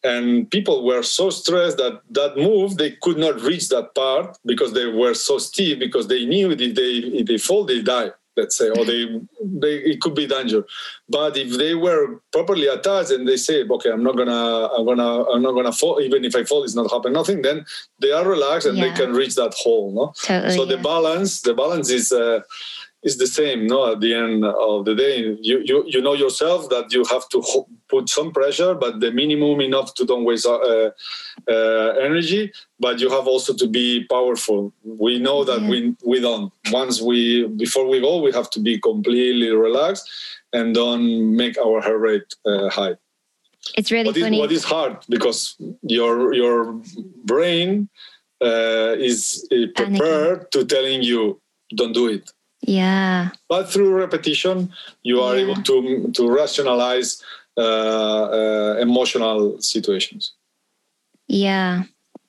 [0.04, 4.74] and people were so stressed that that move they could not reach that part because
[4.74, 8.56] they were so stiff because they knew if they if they fall they die let's
[8.56, 10.64] say or they they it could be danger
[11.10, 15.24] but if they were properly attached and they say okay i'm not gonna i'm gonna
[15.32, 17.66] i'm not gonna fall even if i fall it's not happen nothing then
[18.00, 18.86] they are relaxed and yeah.
[18.86, 20.76] they can reach that hole no totally, so yeah.
[20.76, 22.40] the balance the balance is uh,
[23.08, 25.16] is the same no at the end of the day.
[25.50, 29.12] You you, you know yourself that you have to ho- put some pressure but the
[29.22, 30.90] minimum enough to don't waste uh,
[31.56, 32.44] uh, energy
[32.86, 34.60] but you have also to be powerful.
[34.84, 35.72] We know that yeah.
[35.72, 35.78] we
[36.12, 36.52] we don't.
[36.82, 37.20] Once we
[37.66, 40.06] before we go we have to be completely relaxed
[40.56, 41.08] and don't
[41.42, 42.96] make our heart rate uh, high.
[43.80, 44.38] It's really what funny.
[44.38, 44.94] is, what is hard?
[45.16, 45.40] Because
[45.98, 46.58] your your
[47.32, 47.90] brain
[48.50, 49.20] uh, is
[49.80, 51.22] prepared to telling you
[51.80, 52.32] don't do it
[52.62, 53.30] yeah.
[53.50, 55.44] But through repetition, you are yeah.
[55.44, 57.22] able to to rationalize
[57.58, 60.34] uh, uh, emotional situations.
[61.28, 61.84] Yeah,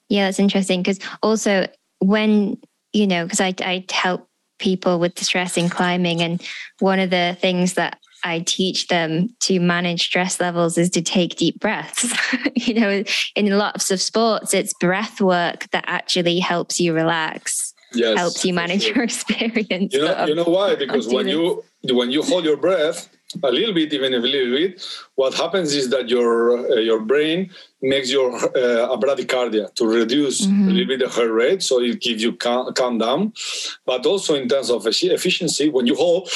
[0.09, 1.67] yeah, that's interesting because also
[2.01, 2.59] when
[2.93, 6.43] you know, because I I help people with stress in climbing, and
[6.81, 11.37] one of the things that I teach them to manage stress levels is to take
[11.37, 12.13] deep breaths.
[12.55, 13.05] you know,
[13.37, 18.53] in lots of sports, it's breath work that actually helps you relax yes, helps you
[18.55, 18.97] manage sure.
[18.97, 19.93] your experience.
[19.93, 20.75] You know, you know why?
[20.75, 23.09] Because when you when you hold your breath
[23.43, 24.85] a little bit, even a little bit,
[25.17, 27.51] what happens is that your uh, your brain
[27.83, 30.69] makes your uh, bradycardia to reduce mm-hmm.
[30.69, 33.33] a little bit the heart rate, so it gives you calm, calm down.
[33.85, 36.31] But also in terms of efficiency, when you hold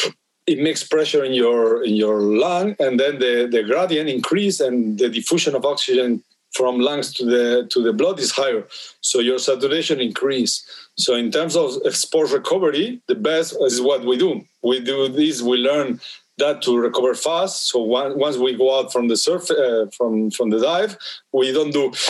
[0.46, 4.98] it makes pressure in your in your lung, and then the, the gradient increase and
[4.98, 6.22] the diffusion of oxygen
[6.52, 8.66] from lungs to the to the blood is higher.
[9.00, 10.64] So your saturation increase.
[10.96, 14.44] So in terms of sports recovery, the best is what we do.
[14.62, 15.42] We do this.
[15.42, 16.00] We learn
[16.38, 17.68] that to recover fast.
[17.68, 20.96] So one, once we go out from the surf uh, from from the dive,
[21.32, 21.92] we don't do.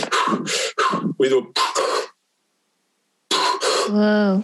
[1.19, 1.53] We do.
[3.89, 4.43] Whoa.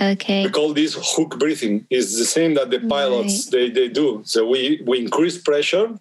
[0.00, 0.44] Okay.
[0.44, 1.86] We call this hook breathing.
[1.90, 3.52] It's the same that the pilots right.
[3.52, 4.22] they, they do.
[4.24, 5.94] So we, we increase pressure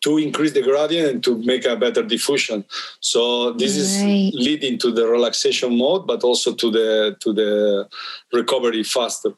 [0.00, 2.64] to increase the gradient and to make a better diffusion.
[3.00, 4.30] So this right.
[4.32, 7.88] is leading to the relaxation mode, but also to the to the
[8.32, 9.32] recovery faster.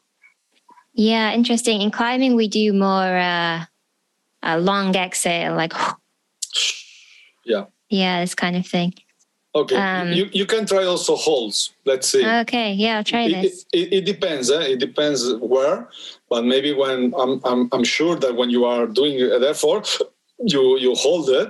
[0.93, 1.81] Yeah, interesting.
[1.81, 3.65] In climbing, we do more uh,
[4.43, 5.73] a long exhale, like
[7.45, 8.93] yeah, yeah, this kind of thing.
[9.55, 11.73] Okay, um, you, you can try also holes.
[11.85, 12.25] Let's see.
[12.25, 13.65] Okay, yeah, I'll try this.
[13.71, 14.49] It, it, it depends.
[14.49, 14.61] Eh?
[14.61, 15.89] It depends where,
[16.27, 19.95] but maybe when I'm, I'm, I'm sure that when you are doing an effort,
[20.45, 21.47] you you hold it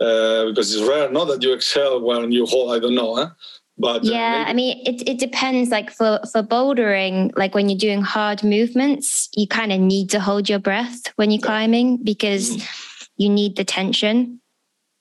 [0.00, 1.10] uh, because it's rare.
[1.10, 2.72] Not that you exhale when you hold.
[2.72, 3.16] I don't know.
[3.18, 3.28] Eh?
[3.76, 5.70] But uh, yeah, uh, I mean, it it depends.
[5.70, 10.20] Like for for bouldering, like when you're doing hard movements, you kind of need to
[10.20, 12.68] hold your breath when you're climbing because mm.
[13.16, 14.40] you need the tension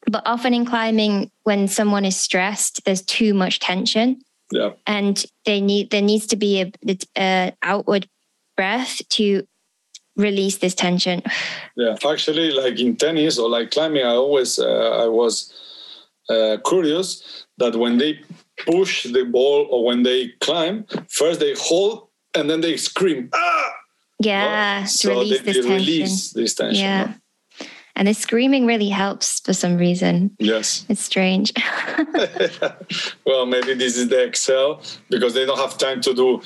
[0.10, 4.22] but often in climbing when someone is stressed there's too much tension
[4.52, 8.08] yeah and they need there needs to be a, a outward
[8.56, 9.46] breath to
[10.16, 11.22] release this tension?
[11.76, 15.52] Yeah actually like in tennis or like climbing i always uh, i was
[16.30, 18.20] uh, curious that when they
[18.66, 23.72] push the ball or when they climb first they hold and then they scream ah!
[24.20, 27.06] Yeah so release they, they release this tension yeah.
[27.06, 27.14] no?
[27.96, 30.36] And the screaming really helps for some reason.
[30.40, 30.86] Yes.
[30.90, 31.54] It's strange.
[33.26, 36.42] well, maybe this is the exhale because they don't have time to do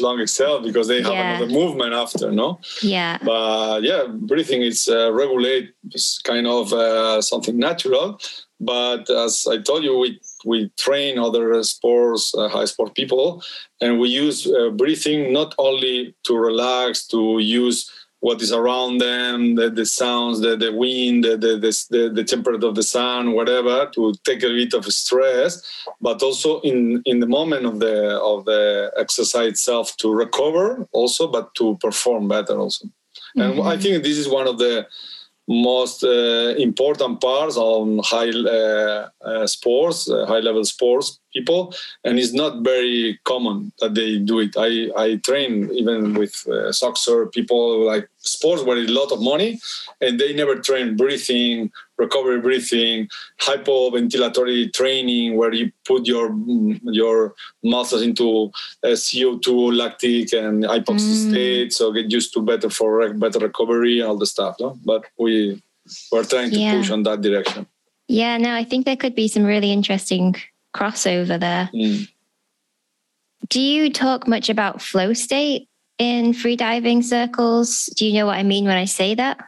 [0.00, 1.36] long exhale because they have yeah.
[1.36, 2.60] another movement after, no?
[2.82, 3.18] Yeah.
[3.22, 8.20] But yeah, breathing is uh, regulate, it's kind of uh, something natural.
[8.60, 13.42] But as I told you, we we train other sports, uh, high sport people,
[13.80, 17.90] and we use uh, breathing not only to relax, to use
[18.22, 21.56] what is around them, the, the sounds, the, the wind, the, the,
[21.90, 25.52] the, the temperature of the sun, whatever, to take a bit of stress,
[26.00, 31.26] but also in, in the moment of the of the exercise itself to recover also,
[31.26, 32.86] but to perform better also.
[32.86, 33.40] Mm-hmm.
[33.40, 34.86] And I think this is one of the
[35.48, 41.74] most uh, important parts on high uh, uh, sports, uh, high level sports people,
[42.04, 44.54] and it's not very common that they do it.
[44.56, 49.20] I, I train even with uh, soccer people like sports where it's a lot of
[49.20, 49.60] money,
[50.00, 53.08] and they never train breathing, recovery breathing,
[53.40, 56.34] hypoventilatory training where you put your
[57.00, 58.50] your muscles into
[58.84, 61.30] CO2, lactic, and hypoxia mm.
[61.30, 64.56] state, so get used to better for better recovery and all the stuff.
[64.60, 64.78] No?
[64.84, 65.62] But we
[66.10, 66.76] we're trying to yeah.
[66.76, 67.66] push on that direction.
[68.08, 70.36] Yeah, no, I think there could be some really interesting
[70.74, 71.70] crossover there.
[71.74, 72.08] Mm.
[73.48, 75.68] Do you talk much about flow state
[75.98, 77.86] in freediving circles?
[77.96, 79.38] Do you know what I mean when I say that?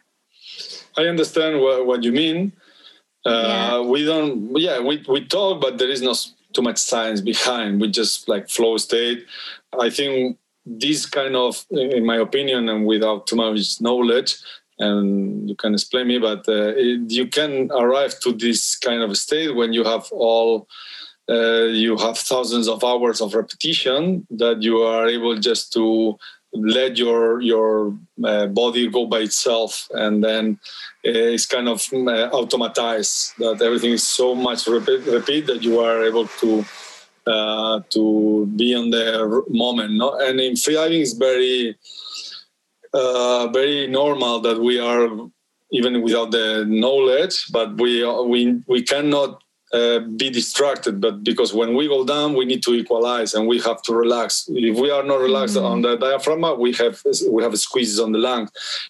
[0.97, 2.53] I understand what, what you mean.
[3.25, 3.81] Uh, yeah.
[3.81, 7.81] We don't, yeah, we, we talk, but there is not too much science behind.
[7.81, 9.27] We just like flow state.
[9.81, 14.37] I think this kind of, in my opinion, and without too much knowledge,
[14.79, 19.17] and you can explain me, but uh, it, you can arrive to this kind of
[19.17, 20.69] state when you have all
[21.29, 26.19] uh, you have thousands of hours of repetition that you are able just to
[26.53, 30.59] let your your uh, body go by itself and then
[31.07, 35.81] uh, it's kind of uh, automatized that everything is so much repeat, repeat that you
[35.81, 36.65] are able to
[37.27, 40.17] uh, to be on the moment no?
[40.21, 41.77] and in freediving it's very
[42.93, 45.09] uh, very normal that we are
[45.73, 49.43] even without the knowledge but we we we cannot
[49.75, 53.59] uh, be distracted but because when we go down we need to equalize and we
[53.61, 55.73] have to relax if we are not relaxed mm-hmm.
[55.73, 58.49] on the diaphragm we have we have squeezes on the lung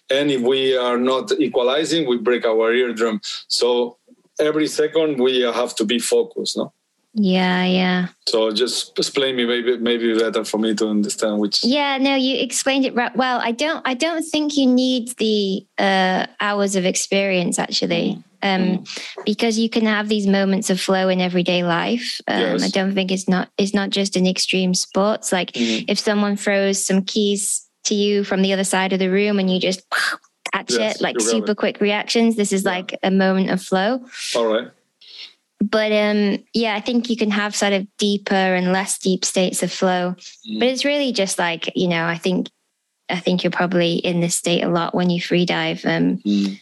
[0.09, 3.97] and if we are not equalizing we break our eardrum so
[4.39, 6.71] every second we have to be focused no
[7.17, 8.07] yeah, yeah.
[8.27, 11.63] So just explain me maybe maybe better for me to understand which.
[11.63, 13.15] Yeah, no, you explained it right.
[13.15, 18.21] Well, I don't I don't think you need the uh, hours of experience actually.
[18.45, 19.25] Um, mm.
[19.25, 22.21] because you can have these moments of flow in everyday life.
[22.27, 22.63] Um, yes.
[22.63, 25.31] I don't think it's not it's not just in extreme sports.
[25.31, 25.83] Like mm.
[25.87, 29.49] if someone throws some keys to you from the other side of the room and
[29.49, 29.81] you just
[30.53, 32.69] catch yes, it like super quick reactions, this is yeah.
[32.69, 34.05] like a moment of flow.
[34.35, 34.69] All right.
[35.59, 39.63] But um, yeah, I think you can have sort of deeper and less deep states
[39.63, 40.15] of flow.
[40.47, 40.59] Mm.
[40.59, 42.49] But it's really just like you know, I think
[43.09, 45.83] I think you're probably in this state a lot when you free dive.
[45.83, 46.59] Um, mm.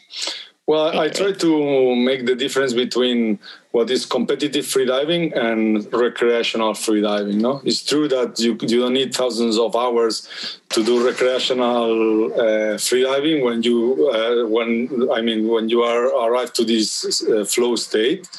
[0.66, 3.38] Well, I try to make the difference between
[3.72, 7.36] what is competitive freediving and recreational freediving.
[7.42, 10.26] No, it's true that you you don't need thousands of hours
[10.70, 16.56] to do recreational uh, freediving when you uh, when I mean when you are arrived
[16.56, 18.30] to this uh, flow state.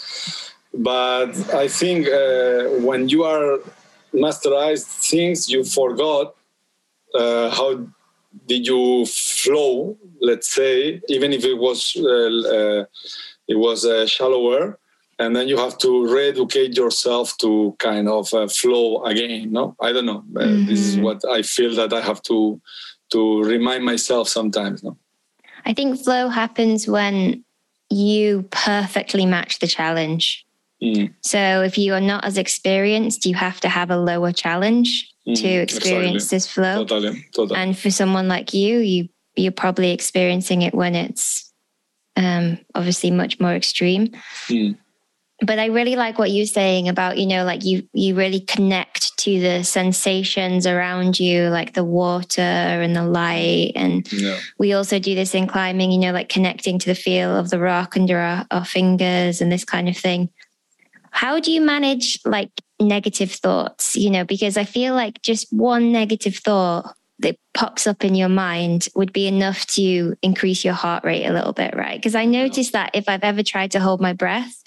[0.73, 3.59] But I think uh, when you are
[4.15, 6.35] masterized things, you forgot
[7.15, 7.87] uh, how
[8.47, 12.85] did you flow let's say even if it was uh, uh,
[13.47, 14.79] it was uh, shallower
[15.19, 19.93] and then you have to re-educate yourself to kind of uh, flow again no i
[19.93, 20.67] don't know mm-hmm.
[20.67, 21.05] this is mm-hmm.
[21.05, 22.61] what i feel that i have to
[23.13, 24.97] to remind myself sometimes no
[25.65, 27.45] i think flow happens when
[27.91, 30.45] you perfectly match the challenge
[30.83, 31.13] mm.
[31.21, 35.37] so if you are not as experienced you have to have a lower challenge mm,
[35.37, 36.37] to experience exactly.
[36.37, 36.85] this flow.
[36.85, 37.61] Totally, totally.
[37.61, 41.53] And for someone like you, you you're probably experiencing it when it's
[42.17, 44.09] um, obviously much more extreme.
[44.49, 44.79] Mm.
[45.41, 49.05] But I really like what you're saying about you know like you you really connect
[49.25, 53.73] to the sensations around you, like the water and the light.
[53.75, 54.39] And yeah.
[54.59, 57.59] we also do this in climbing, you know, like connecting to the feel of the
[57.59, 60.29] rock under our, our fingers and this kind of thing.
[61.11, 65.91] How do you manage like negative thoughts, you know, because I feel like just one
[65.91, 71.05] negative thought that pops up in your mind would be enough to increase your heart
[71.05, 71.99] rate a little bit, right?
[71.99, 74.63] Because I noticed that if I've ever tried to hold my breath,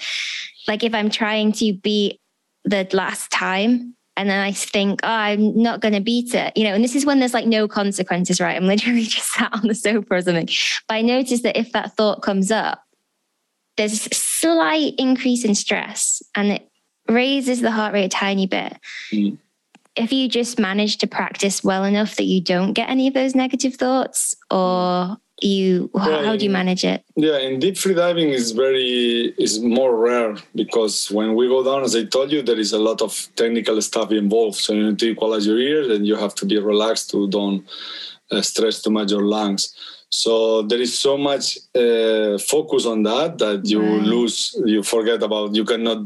[0.67, 2.19] like if I'm trying to beat
[2.63, 6.63] the last time and then I think, oh, I'm not going to beat it, you
[6.63, 8.55] know, and this is when there's like no consequences, right?
[8.55, 10.49] I'm literally just sat on the sofa or something.
[10.87, 12.83] But I noticed that if that thought comes up,
[13.75, 16.67] there's a slight increase in stress and it
[17.07, 18.77] raises the heart rate a tiny bit.
[19.11, 19.37] Mm.
[19.97, 23.35] If you just manage to practice well enough that you don't get any of those
[23.35, 27.03] negative thoughts, or you yeah, how do you manage it?
[27.15, 31.83] Yeah in deep free diving is very is more rare because when we go down
[31.83, 34.57] as i told you there is a lot of technical stuff involved.
[34.57, 37.65] So you need to equalize your ears and you have to be relaxed to don't
[38.31, 39.75] uh, stress too much your lungs.
[40.09, 44.01] So there is so much uh, focus on that that you right.
[44.01, 45.99] lose you forget about you cannot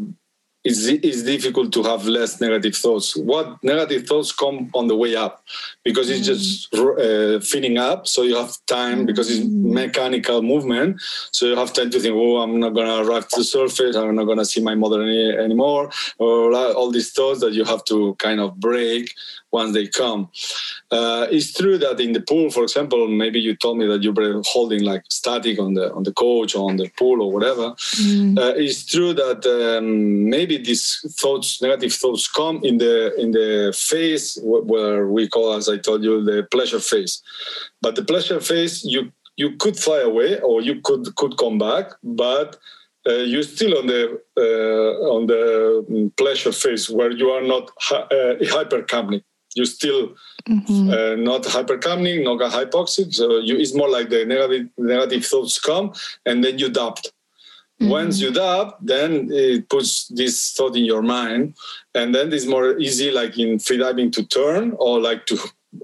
[0.64, 3.16] it's, it's difficult to have less negative thoughts.
[3.16, 5.44] What negative thoughts come on the way up
[5.84, 7.38] because it's just mm.
[7.38, 8.08] uh, filling up.
[8.08, 9.74] So you have time because it's mm.
[9.74, 11.02] mechanical movement.
[11.32, 13.96] So you have time to think, oh, I'm not going to arrive to the surface.
[13.96, 15.90] I'm not going to see my mother any, anymore.
[16.20, 19.16] Or all these thoughts that you have to kind of break
[19.52, 20.30] once they come.
[20.92, 24.12] Uh, it's true that in the pool, for example, maybe you told me that you
[24.12, 27.72] were holding like static on the on the coach or on the pool or whatever.
[27.96, 28.38] Mm.
[28.38, 33.74] Uh, it's true that um, maybe these thoughts, negative thoughts, come in the in the
[33.74, 37.24] phase where we call, as I told you, the pleasure phase.
[37.82, 41.86] But the pleasure phase, you you could fly away or you could could come back,
[42.04, 42.58] but
[43.08, 47.72] uh, you're still on the uh, on the mm, pleasure phase where you are not
[47.80, 49.24] hi- uh, hypercapnic
[49.56, 50.16] you still
[50.48, 50.90] mm-hmm.
[50.90, 53.14] uh, not hypercapnic, not hypoxic.
[53.14, 55.94] So you, it's more like the negative negative thoughts come,
[56.26, 57.02] and then you doubt.
[57.82, 57.90] Mm-hmm.
[57.90, 61.56] Once you doubt, then it puts this thought in your mind,
[61.96, 65.40] and then it's more easy, like in freediving, to turn or like to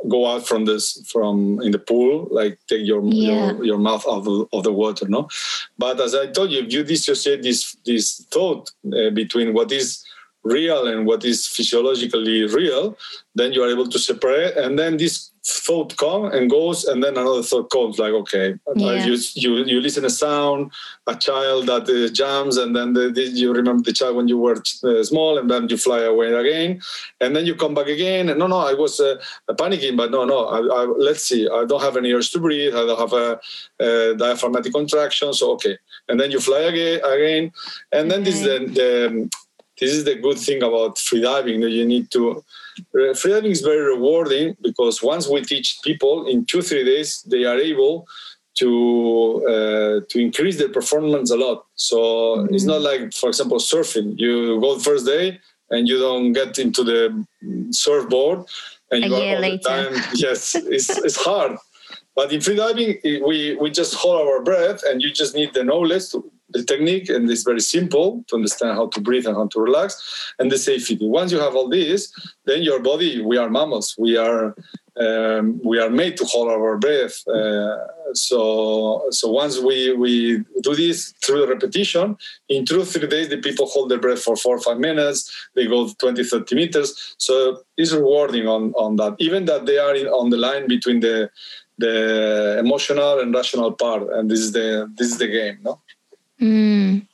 [0.09, 3.51] go out from this from in the pool like take your yeah.
[3.51, 5.29] your, your mouth out of, of, the water no
[5.77, 10.03] but as i told you if you dissociate this this thought uh, between what is
[10.47, 12.97] real and what is physiologically real,
[13.35, 14.57] then you are able to separate.
[14.57, 17.99] And then this thought comes and goes, and then another thought comes.
[17.99, 19.05] Like, okay, yeah.
[19.05, 20.71] you, you you listen a sound,
[21.07, 24.37] a child that uh, jumps, and then the, the, you remember the child when you
[24.37, 26.81] were uh, small, and then you fly away again,
[27.21, 28.29] and then you come back again.
[28.29, 29.15] And no, no, I was uh,
[29.51, 30.45] panicking, but no, no.
[30.45, 31.47] I, I, let's see.
[31.47, 32.75] I don't have any urge to breathe.
[32.75, 33.39] I don't have a,
[33.79, 35.33] a diaphragmatic contraction.
[35.33, 35.77] So okay,
[36.09, 37.51] and then you fly again, again,
[37.91, 39.29] and then this the, the
[39.79, 42.43] this is the good thing about freediving that you need to
[42.95, 47.43] uh, freediving is very rewarding because once we teach people in two three days they
[47.45, 48.07] are able
[48.55, 52.53] to uh, to increase their performance a lot so mm-hmm.
[52.53, 56.57] it's not like for example surfing you go the first day and you don't get
[56.57, 57.25] into the
[57.71, 58.45] surfboard
[58.91, 59.57] and a you are all later.
[59.57, 61.57] the time yes it's, it's hard
[62.15, 66.09] but in freediving we we just hold our breath and you just need the knowledge
[66.09, 69.59] to the technique, and it's very simple to understand how to breathe and how to
[69.59, 70.97] relax, and the safety.
[71.01, 72.11] Once you have all this,
[72.45, 74.55] then your body, we are mammals, we are
[74.99, 77.27] um, we are made to hold our breath.
[77.27, 77.77] Uh,
[78.13, 82.17] so, so once we, we do this through the repetition,
[82.49, 85.49] in two, three days, the people hold their breath for four or five minutes.
[85.55, 87.15] They go 20, 30 meters.
[87.19, 89.15] So it's rewarding on, on that.
[89.19, 91.29] Even that they are in, on the line between the
[91.79, 95.79] the emotional and rational part, and this is the this is the game, no.
[96.41, 97.07] Mm.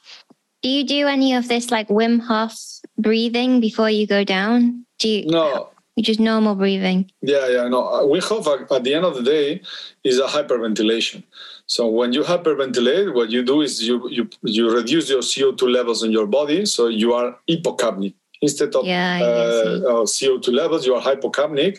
[0.61, 2.55] Do you do any of this like Wim Hof
[2.97, 4.85] breathing before you go down?
[4.99, 5.25] Do you?
[5.27, 7.11] No, which is normal breathing.
[7.21, 7.83] Yeah, yeah, no.
[8.07, 9.61] Wim Hof at the end of the day
[10.03, 11.23] is a hyperventilation.
[11.65, 16.03] So when you hyperventilate, what you do is you you you reduce your CO2 levels
[16.03, 18.13] in your body, so you are hypocapnic.
[18.41, 21.77] Instead of yeah, uh, CO2 levels, you are hypocapnic.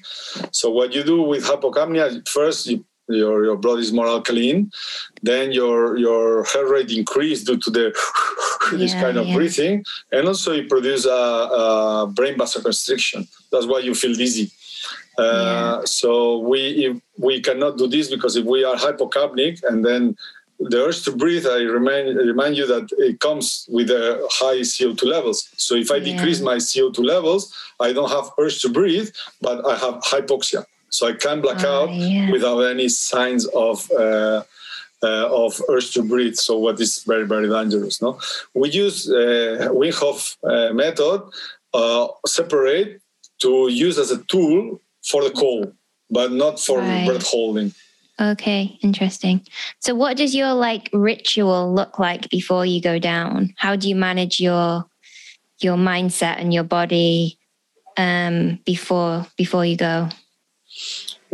[0.50, 4.70] So what you do with hypocapnia, first you your your blood is more alkaline
[5.22, 7.94] then your your heart rate increase due to the
[8.72, 9.34] this yeah, kind of yeah.
[9.34, 14.50] breathing and also you produce a, a, brain vasoconstriction that's why you feel dizzy
[15.18, 15.80] uh, yeah.
[15.84, 20.16] so we we cannot do this because if we are hypocapnic and then
[20.60, 25.02] the urge to breathe, I remind, remind you that it comes with a high CO2
[25.04, 25.48] levels.
[25.56, 29.76] So if I decrease my CO2 levels, I don't have urge to breathe, but I
[29.76, 30.64] have hypoxia.
[30.94, 32.30] So I can black oh, out yeah.
[32.30, 34.44] without any signs of uh,
[35.02, 36.36] uh, of urge to breathe.
[36.36, 38.00] So what is very very dangerous.
[38.00, 38.20] No,
[38.54, 41.20] we use uh, Wim Hof uh, method
[41.74, 43.00] uh, separate
[43.40, 45.74] to use as a tool for the cold,
[46.10, 47.06] but not for right.
[47.08, 47.74] breath holding.
[48.20, 49.44] Okay, interesting.
[49.80, 53.52] So what does your like ritual look like before you go down?
[53.56, 54.86] How do you manage your
[55.58, 57.36] your mindset and your body
[57.96, 60.08] um before before you go?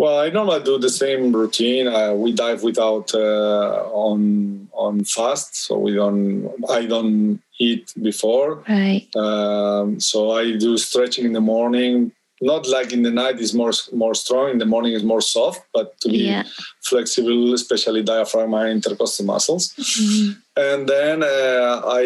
[0.00, 1.86] Well, I normally do the same routine.
[1.86, 6.48] Uh, we dive without uh, on on fast, so we don't.
[6.70, 8.64] I don't eat before.
[8.66, 9.06] Right.
[9.14, 12.12] Um, so I do stretching in the morning.
[12.40, 14.48] Not like in the night is more more strong.
[14.48, 16.44] In the morning is more soft, but to be yeah.
[16.80, 19.74] flexible, especially diaphragm and intercostal muscles.
[19.74, 20.30] Mm-hmm.
[20.56, 22.04] And then uh, I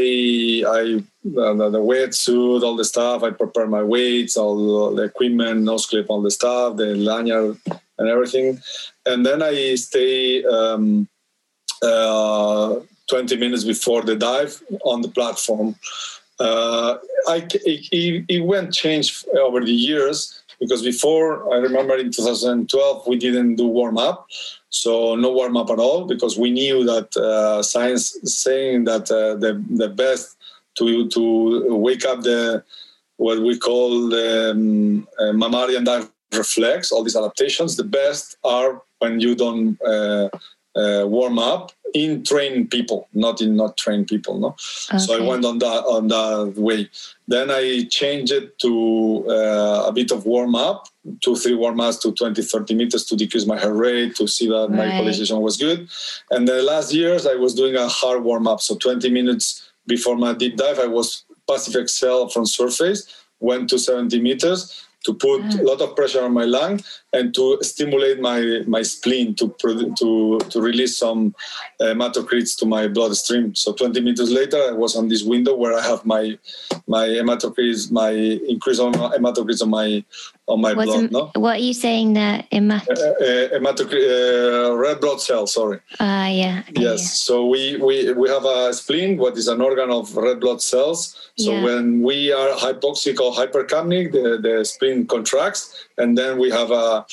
[0.79, 0.83] I
[1.23, 3.23] the, the wetsuit, all the stuff.
[3.23, 7.57] I prepare my weights, all the equipment, nose clip, all the stuff, the lanyard,
[7.99, 8.61] and everything.
[9.07, 11.09] And then I stay um,
[11.83, 15.77] uh, 20 minutes before the dive on the platform.
[16.41, 16.97] Uh,
[17.29, 23.17] I, it, it went change over the years because before I remember in 2012 we
[23.17, 24.27] didn't do warm up,
[24.71, 29.35] so no warm up at all because we knew that uh, science saying that uh,
[29.37, 30.37] the the best
[30.77, 32.65] to to wake up the
[33.17, 37.77] what we call the um, uh, mammalian dive reflex, all these adaptations.
[37.77, 40.29] The best are when you don't uh,
[40.77, 44.39] uh, warm up in trained people, not in not trained people.
[44.39, 44.99] No, okay.
[44.99, 46.91] so I went on that on that way.
[47.29, 50.89] Then I changed it to uh, a bit of warm up,
[51.21, 54.49] two three warm ups to 20 30 meters to decrease my heart rate to see
[54.49, 54.71] that right.
[54.71, 55.89] my equalization was good.
[56.31, 60.17] And the last years I was doing a hard warm up, so 20 minutes before
[60.17, 63.07] my deep dive, I was passive exhale from surface,
[63.39, 66.81] went to 70 meters to put a lot of pressure on my lung
[67.13, 71.35] and to stimulate my, my spleen to, to, to release some
[71.81, 73.55] uh, hematocrits to my bloodstream.
[73.55, 76.39] So 20 minutes later, I was on this window where I have my
[76.87, 80.05] my hematocrits, my increase on hematocrits on my
[80.47, 81.13] on my What's blood.
[81.13, 81.31] no?
[81.35, 85.81] What are you saying that hemat- uh, uh, uh, red blood cell, sorry.
[86.01, 86.63] Ah, uh, yeah.
[86.69, 87.01] Okay, yes.
[87.01, 87.07] Yeah.
[87.27, 91.31] So we, we, we have a spleen, what is an organ of red blood cells.
[91.37, 91.65] So yeah.
[91.65, 97.07] when we are hypoxic or hypercapnic, the, the spleen contracts, and then we have a,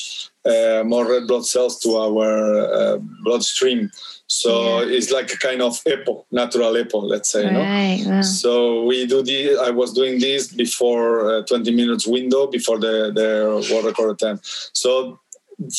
[0.46, 3.92] uh, more red blood cells to our uh, bloodstream.
[4.28, 4.96] So yeah.
[4.96, 7.46] it's like a kind of EPO, natural EPO, let's say.
[7.46, 8.12] Right, no?
[8.12, 8.22] Wow.
[8.22, 9.60] So we do this.
[9.60, 14.46] I was doing this before uh, 20 minutes window before the the world record attempt.
[14.74, 15.20] So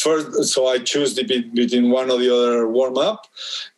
[0.00, 3.26] first, so I choose the between one or the other warm up,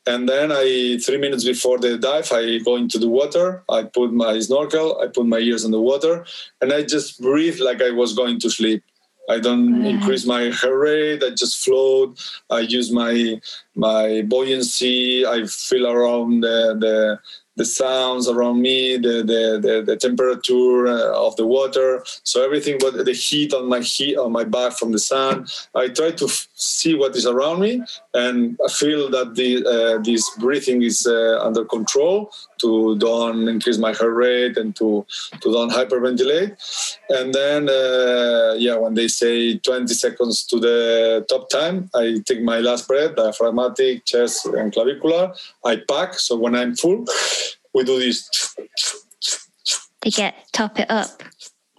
[0.06, 3.62] and then I three minutes before the dive, I go into the water.
[3.70, 5.00] I put my snorkel.
[5.00, 6.26] I put my ears in the water,
[6.60, 8.82] and I just breathe like I was going to sleep.
[9.28, 11.22] I don't increase my heart rate.
[11.24, 12.20] I just float.
[12.50, 13.40] I use my
[13.74, 15.26] my buoyancy.
[15.26, 17.18] I feel around the the
[17.56, 22.02] the sounds around me, the the, the, the temperature uh, of the water.
[22.24, 25.46] So everything, but the heat on my heat on my back from the sun.
[25.74, 27.82] I try to f- see what is around me,
[28.12, 33.78] and I feel that the uh, this breathing is uh, under control to don't increase
[33.78, 35.06] my heart rate and to
[35.40, 36.56] to don't hyperventilate.
[37.10, 42.42] And then uh, yeah, when they say 20 seconds to the top time, I take
[42.42, 45.34] my last breath, diaphragmatic, chest, and clavicular.
[45.64, 46.14] I pack.
[46.14, 47.04] So when I'm full
[47.74, 48.28] we do this
[50.00, 51.22] to get top it up.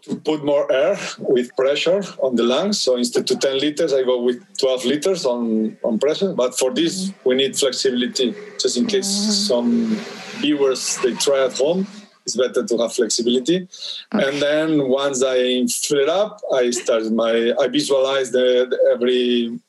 [0.03, 2.79] To put more air with pressure on the lungs.
[2.79, 6.33] So instead to 10 liters i go with 12 liters on on pressure.
[6.33, 9.31] But for this we need flexibility just in case mm-hmm.
[9.31, 9.95] some
[10.41, 11.87] viewers they try at home
[12.25, 13.67] it's better to have flexibility.
[14.13, 14.27] Okay.
[14.27, 19.59] and then once i fill it up i start my i visualize the, the every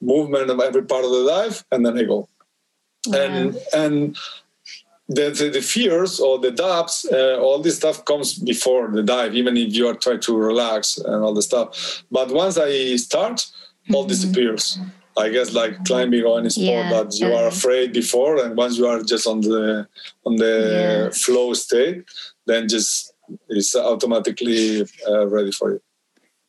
[0.00, 2.28] movement of every part of the dive and then i go.
[3.14, 4.16] And and
[5.10, 9.34] the, the, the, fears or the doubts, uh, all this stuff comes before the dive,
[9.34, 12.04] even if you are trying to relax and all the stuff.
[12.12, 13.50] But once I start,
[13.92, 14.08] all mm-hmm.
[14.08, 14.78] disappears.
[15.18, 18.78] I guess like climbing or any sport yeah, that you are afraid before, and once
[18.78, 19.86] you are just on the
[20.24, 21.10] on the yeah.
[21.10, 22.04] flow state,
[22.46, 23.12] then just
[23.48, 25.82] it's automatically uh, ready for you.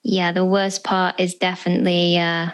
[0.04, 2.52] Yeah, the worst part is definitely uh,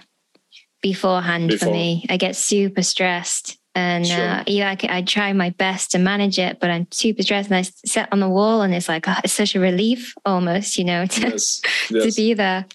[0.82, 1.68] beforehand Before.
[1.68, 2.06] for me.
[2.10, 4.28] I get super stressed and sure.
[4.28, 7.52] uh, yeah, I, I, try my best to manage it, but I'm super stressed.
[7.52, 10.80] And I sit on the wall, and it's like oh, it's such a relief, almost,
[10.80, 11.62] you know, to, yes.
[11.92, 12.16] Yes.
[12.16, 12.66] to be there.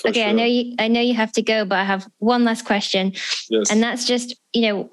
[0.00, 0.28] For okay, sure.
[0.30, 0.74] I know you.
[0.78, 3.12] I know you have to go, but I have one last question,
[3.50, 3.70] yes.
[3.70, 4.90] and that's just you know,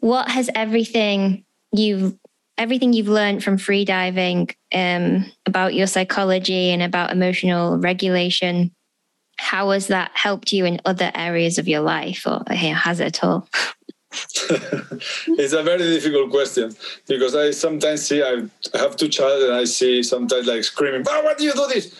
[0.00, 2.18] what has everything you've
[2.58, 8.72] everything you've learned from freediving um, about your psychology and about emotional regulation
[9.38, 13.22] how has that helped you in other areas of your life or has it at
[13.22, 13.46] all
[15.40, 16.74] it's a very difficult question
[17.06, 18.42] because I sometimes see I
[18.74, 21.94] have two children and I see sometimes like screaming, "Why do you do this?"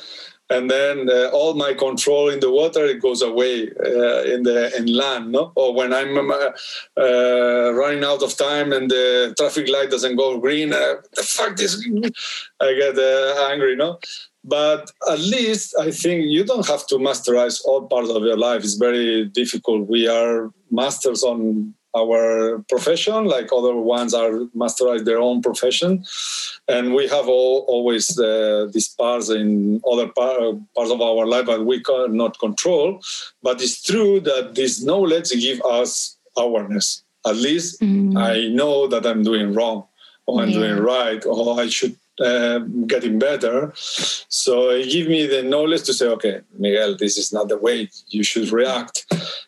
[0.49, 4.71] And then uh, all my control in the water it goes away uh, in the
[4.77, 5.53] in land, no?
[5.57, 6.51] Or when I'm uh,
[6.97, 11.57] uh running out of time and the traffic light doesn't go green, uh, the fuck
[11.57, 11.85] this,
[12.61, 13.99] I get uh, angry, no?
[14.45, 18.63] But at least I think you don't have to masterize all parts of your life.
[18.63, 19.89] It's very difficult.
[19.89, 26.05] We are masters on our profession, like other ones are masterize their own profession,
[26.69, 31.47] and we have all, always uh, these parts in other par- parts of our life
[31.47, 33.01] that we cannot control.
[33.43, 37.03] But it's true that this knowledge give us awareness.
[37.27, 38.17] At least mm.
[38.17, 39.85] I know that I'm doing wrong,
[40.27, 40.59] or I'm yeah.
[40.59, 43.73] doing right, or I should uh, getting better.
[43.75, 47.91] So it give me the knowledge to say, okay, Miguel, this is not the way
[48.09, 49.05] you should react.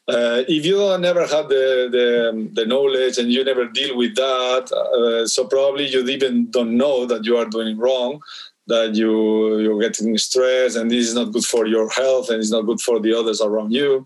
[0.06, 4.70] Uh, if you never have the, the, the knowledge and you never deal with that,
[4.72, 8.20] uh, so probably you even don't know that you are doing wrong
[8.68, 12.50] that you you're getting stressed and this is not good for your health and it's
[12.50, 14.04] not good for the others around you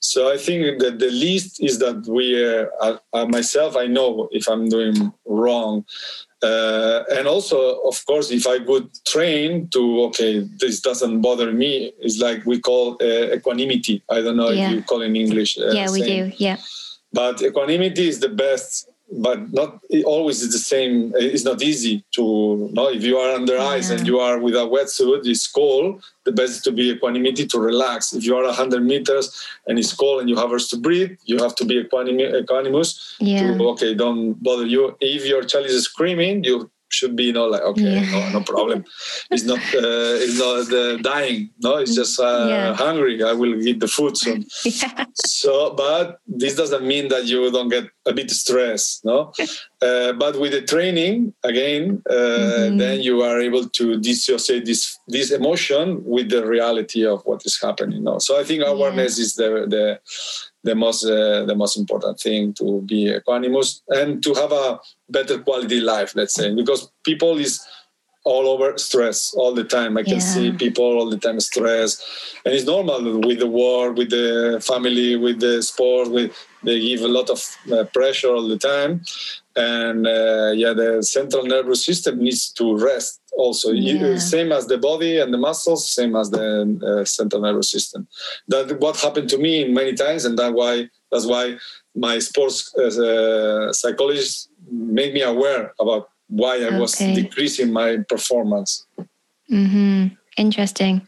[0.00, 4.48] so i think that the least is that we uh, uh, myself i know if
[4.48, 5.84] i'm doing wrong
[6.42, 11.92] uh, and also, of course, if I would train to, okay, this doesn't bother me,
[11.98, 14.02] it's like we call uh, equanimity.
[14.10, 14.68] I don't know yeah.
[14.68, 15.58] if you call it in English.
[15.58, 16.32] Uh, yeah, we do.
[16.36, 16.58] Yeah.
[17.12, 21.14] But equanimity is the best but not always is the same.
[21.14, 23.66] Eh, it's not easy to know if you are under yeah.
[23.66, 25.26] ice and you are with a wetsuit.
[25.26, 26.02] It's cold.
[26.24, 28.12] The best to be equanimity to relax.
[28.12, 31.54] If you are 100 meters and it's cold and you have to breathe, you have
[31.56, 33.14] to be equanimous.
[33.20, 33.56] Yeah.
[33.56, 34.96] To, okay, don't bother you.
[35.00, 38.30] If your child is screaming, you should be you know like okay yeah.
[38.30, 38.84] no, no problem
[39.30, 42.74] it's not uh, it's not uh, dying no it's just uh, yeah.
[42.74, 45.04] hungry i will eat the food soon yeah.
[45.14, 49.32] so but this doesn't mean that you don't get a bit stressed no
[49.82, 52.78] uh, but with the training again uh, mm-hmm.
[52.78, 57.58] then you are able to dissociate this this emotion with the reality of what is
[57.60, 59.98] happening no so i think awareness is the the
[60.66, 65.38] the most uh, the most important thing to be equanimous and to have a better
[65.38, 67.66] quality life let's say because people is
[68.26, 69.96] all over stress all the time.
[69.96, 70.32] I can yeah.
[70.34, 71.90] see people all the time stress.
[72.44, 76.32] And it's normal with the war with the family with the sport with
[76.64, 77.40] they give a lot of
[77.72, 79.02] uh, pressure all the time.
[79.54, 83.70] And uh, yeah the central nervous system needs to rest also.
[83.70, 84.18] Yeah.
[84.18, 86.46] same as the body and the muscles same as the
[86.90, 88.08] uh, central nervous system.
[88.48, 91.58] That what happened to me many times and that why that's why
[91.94, 96.78] my sports uh, psychologist made me aware about why i okay.
[96.78, 98.86] was decreasing my performance
[99.50, 100.08] mm-hmm.
[100.36, 101.06] interesting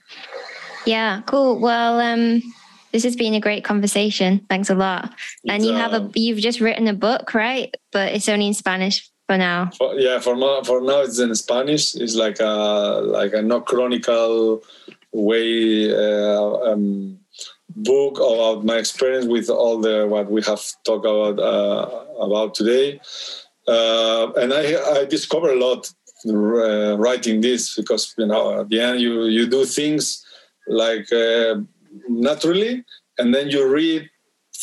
[0.87, 2.41] yeah cool well um
[2.93, 4.45] this has been a great conversation.
[4.49, 5.15] Thanks a lot.
[5.47, 7.75] And you have a you've just written a book, right?
[7.93, 9.71] But it's only in Spanish for now.
[9.77, 11.95] For, yeah, for now, for now it's in Spanish.
[11.95, 14.63] It's like a like a no chronicle
[15.13, 17.19] way uh, um,
[17.77, 23.01] book about my experience with all the what we have talked about uh, about today.
[23.69, 24.65] Uh, and I,
[25.01, 25.81] I discovered a lot
[26.27, 30.25] uh, writing this because you know at the end you you do things
[30.67, 31.57] like uh,
[32.09, 32.85] naturally,
[33.19, 34.09] and then you read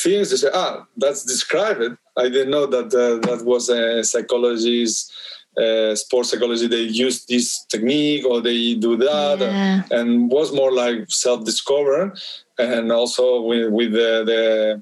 [0.04, 1.98] things and say, ah, that's described.
[2.18, 5.12] I didn't know that uh, that was a psychologist
[5.58, 9.84] uh, sports psychology they use this technique or they do that Yeah.
[9.92, 12.14] and was more like self-discover
[12.58, 14.82] and also with, with the, the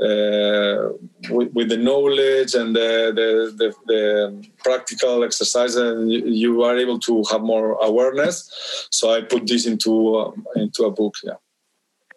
[0.00, 6.76] with, with the knowledge and the, the, the, the practical exercise and you, you are
[6.76, 8.50] able to have more awareness
[8.90, 11.34] so i put this into um, into a book yeah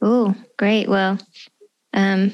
[0.05, 0.89] Oh, great.
[0.89, 1.17] Well,
[1.93, 2.33] um,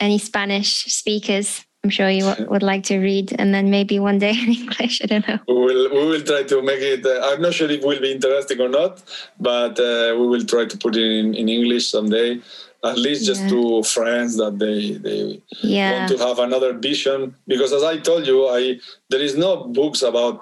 [0.00, 4.18] any Spanish speakers, I'm sure you w- would like to read, and then maybe one
[4.18, 5.02] day in English.
[5.02, 5.38] I don't know.
[5.46, 8.00] we will we will try to make it uh, i'm not sure if it will
[8.00, 9.02] be interesting or not
[9.38, 12.40] but uh, we will try to put it in, in english someday
[12.84, 13.50] at least just Yeah.
[13.50, 15.92] to friends that they they Yeah.
[15.92, 18.78] want to have another vision because as i told you i
[19.10, 20.34] there is no books about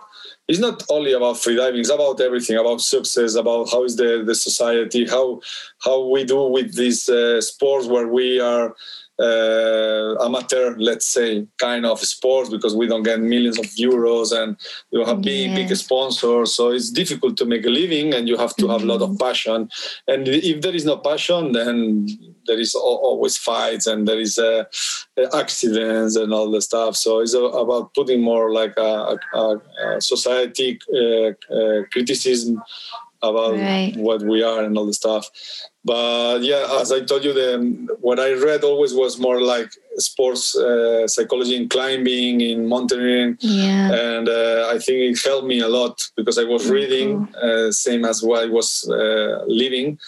[0.49, 4.35] it's not only about freediving it's about everything about success about how is the, the
[4.35, 5.41] society how
[5.87, 8.75] how we do with these uh, sports where we are
[9.21, 14.57] uh, amateur let's say kind of sports because we don't get millions of euros and
[14.91, 16.53] we don't have big big sponsors.
[16.55, 19.19] So it's difficult to make a living and you have to have a lot of
[19.19, 19.69] passion.
[20.09, 22.07] And if there is no passion then
[22.47, 24.65] there is always fights and there is uh,
[25.35, 26.97] accidents and all the stuff.
[26.97, 32.63] So it's about putting more like a, a, a society uh, uh, criticism
[33.23, 33.95] about Right.
[33.97, 35.29] what we are and all the stuff
[35.85, 37.49] but yeah as i told you the
[38.01, 43.93] what i read always was more like sports uh, psychology in climbing in mountaineering Yeah.
[43.93, 48.05] and uh, I think it helped me a lot because I was reading uh, same
[48.05, 49.99] as what I was uh, living.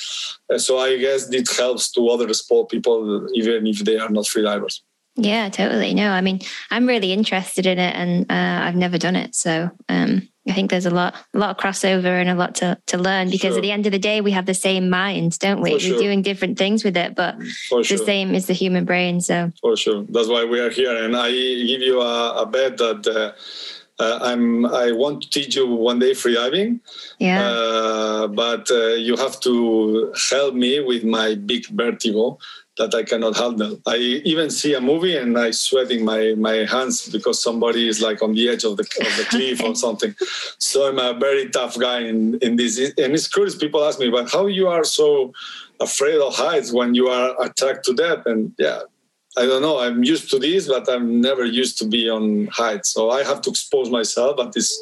[0.50, 4.24] Uh, so I guess it helps to other sport people even if they are not
[4.32, 4.80] freedivers.
[5.16, 5.92] Yeah, totally.
[5.94, 6.40] No, I mean,
[6.70, 10.70] I'm really interested in it, and uh, I've never done it, so um, I think
[10.70, 13.28] there's a lot, a lot of crossover and a lot to to learn.
[13.30, 13.58] Because Sure.
[13.58, 15.70] at the end of the day, we have the same minds, don't we?
[15.70, 15.98] For We're sure.
[15.98, 17.36] doing different things with it, but
[17.68, 17.98] For the sure.
[17.98, 19.20] same is the human brain.
[19.20, 20.04] So For sure.
[20.08, 20.96] That's why we are here.
[21.04, 25.54] And I give you a, a bet that uh, uh, I'm I want to teach
[25.56, 26.80] you one day freediving.
[27.18, 32.38] yeah, Uh, but uh, you have to help me with my big vertigo
[32.78, 33.80] that I cannot handle.
[33.86, 38.00] I even see a movie and I sweat in my, my hands because somebody is
[38.00, 40.14] like on the edge of the, of the cliff or something.
[40.58, 42.78] So I'm a very tough guy in, in this.
[42.78, 45.32] And it's curious, people ask me, but how you are so
[45.80, 48.24] afraid of heights when you are attacked to death?
[48.24, 48.80] And yeah,
[49.36, 49.78] I don't know.
[49.78, 52.90] I'm used to this, but I'm never used to be on heights.
[52.90, 54.72] So I have to expose myself, but it's,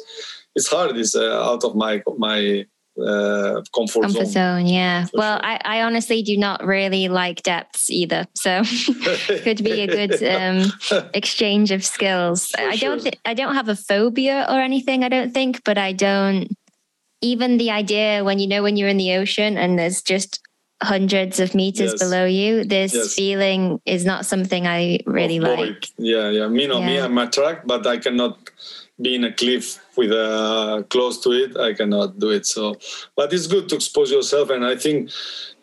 [0.55, 0.95] it's hard.
[0.95, 2.65] It's uh, out of my, my,
[2.99, 4.25] uh, comfort, comfort zone.
[4.25, 4.67] zone.
[4.67, 5.05] Yeah.
[5.05, 5.45] For Well, sure.
[5.45, 10.21] I, I honestly do not really like depths either, so it could be a good
[10.23, 10.71] um,
[11.13, 12.47] exchange of skills.
[12.47, 13.01] For I don't.
[13.01, 13.11] sure.
[13.25, 15.03] I don't have a phobia or anything.
[15.03, 16.49] I don't think, but I don't.
[17.21, 20.39] Even the idea when you know when you're in the ocean and there's just
[20.81, 21.99] hundreds of meters Yes.
[21.99, 23.13] below you, this Yes.
[23.13, 25.85] feeling is not something I really like.
[25.99, 26.47] Yeah, yeah.
[26.47, 26.97] Me, no, me.
[26.97, 28.40] I'm attracted, but I cannot
[29.01, 31.57] be in a cliff with a close to it.
[31.57, 32.45] I cannot do it.
[32.45, 32.75] So,
[33.15, 35.09] but it's good to expose yourself, and I think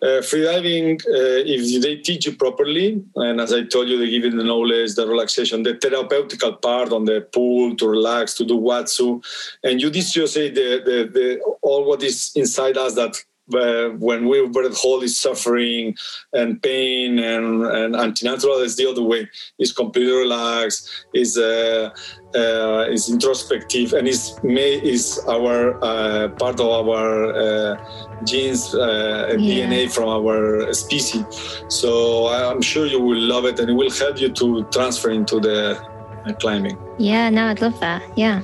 [0.02, 4.24] uh, freediving, uh, if they teach you properly, and as I told you, they give
[4.24, 8.58] you the knowledge, the relaxation, the therapeutical part on the pool to relax, to do
[8.58, 9.22] watsu,
[9.64, 13.16] and you dissociate the, the, the all what is inside us that
[13.54, 15.96] uh, when we breath hold is suffering
[16.32, 19.28] and pain and, and antinatural is the other way.
[19.58, 21.90] It's completely relaxed, is uh,
[22.34, 27.76] uh, is introspective, and is may is our uh, part of our uh,
[28.24, 29.66] genes uh, and Yeah.
[29.66, 31.24] DNA from our species.
[31.68, 35.40] So I'm sure you will love it, and it will help you to transfer into
[35.40, 35.80] the
[36.26, 36.76] uh, climbing.
[36.98, 37.30] Yeah.
[37.30, 38.02] No, I'd love that.
[38.16, 38.42] Yeah.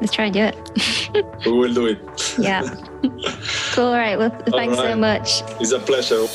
[0.00, 0.56] Let's try and do it.
[1.46, 1.98] We will do it.
[2.38, 2.62] Yeah.
[3.72, 3.84] cool.
[3.86, 4.18] All right.
[4.18, 5.42] Well, thanks so much.
[5.60, 6.26] It's a pleasure.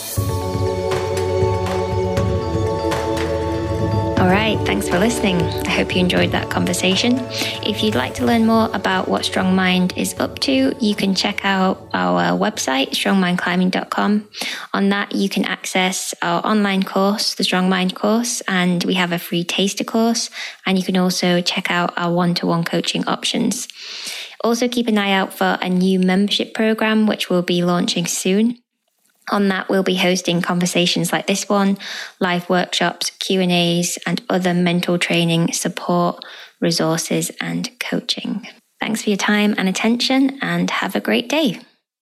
[4.19, 5.41] All right, thanks for listening.
[5.41, 7.19] I hope you enjoyed that conversation.
[7.63, 11.15] If you'd like to learn more about what Strong Mind is up to, you can
[11.15, 14.27] check out our website, strongmindclimbing.com.
[14.73, 19.13] On that, you can access our online course, the Strong Mind course, and we have
[19.13, 20.29] a free taster course.
[20.65, 23.69] And you can also check out our one to one coaching options.
[24.43, 28.57] Also, keep an eye out for a new membership program, which we'll be launching soon.
[29.31, 31.77] On that, we'll be hosting conversations like this one,
[32.19, 36.23] live workshops, Q&As, and other mental training, support,
[36.59, 38.47] resources, and coaching.
[38.79, 41.59] Thanks for your time and attention, and have a great day.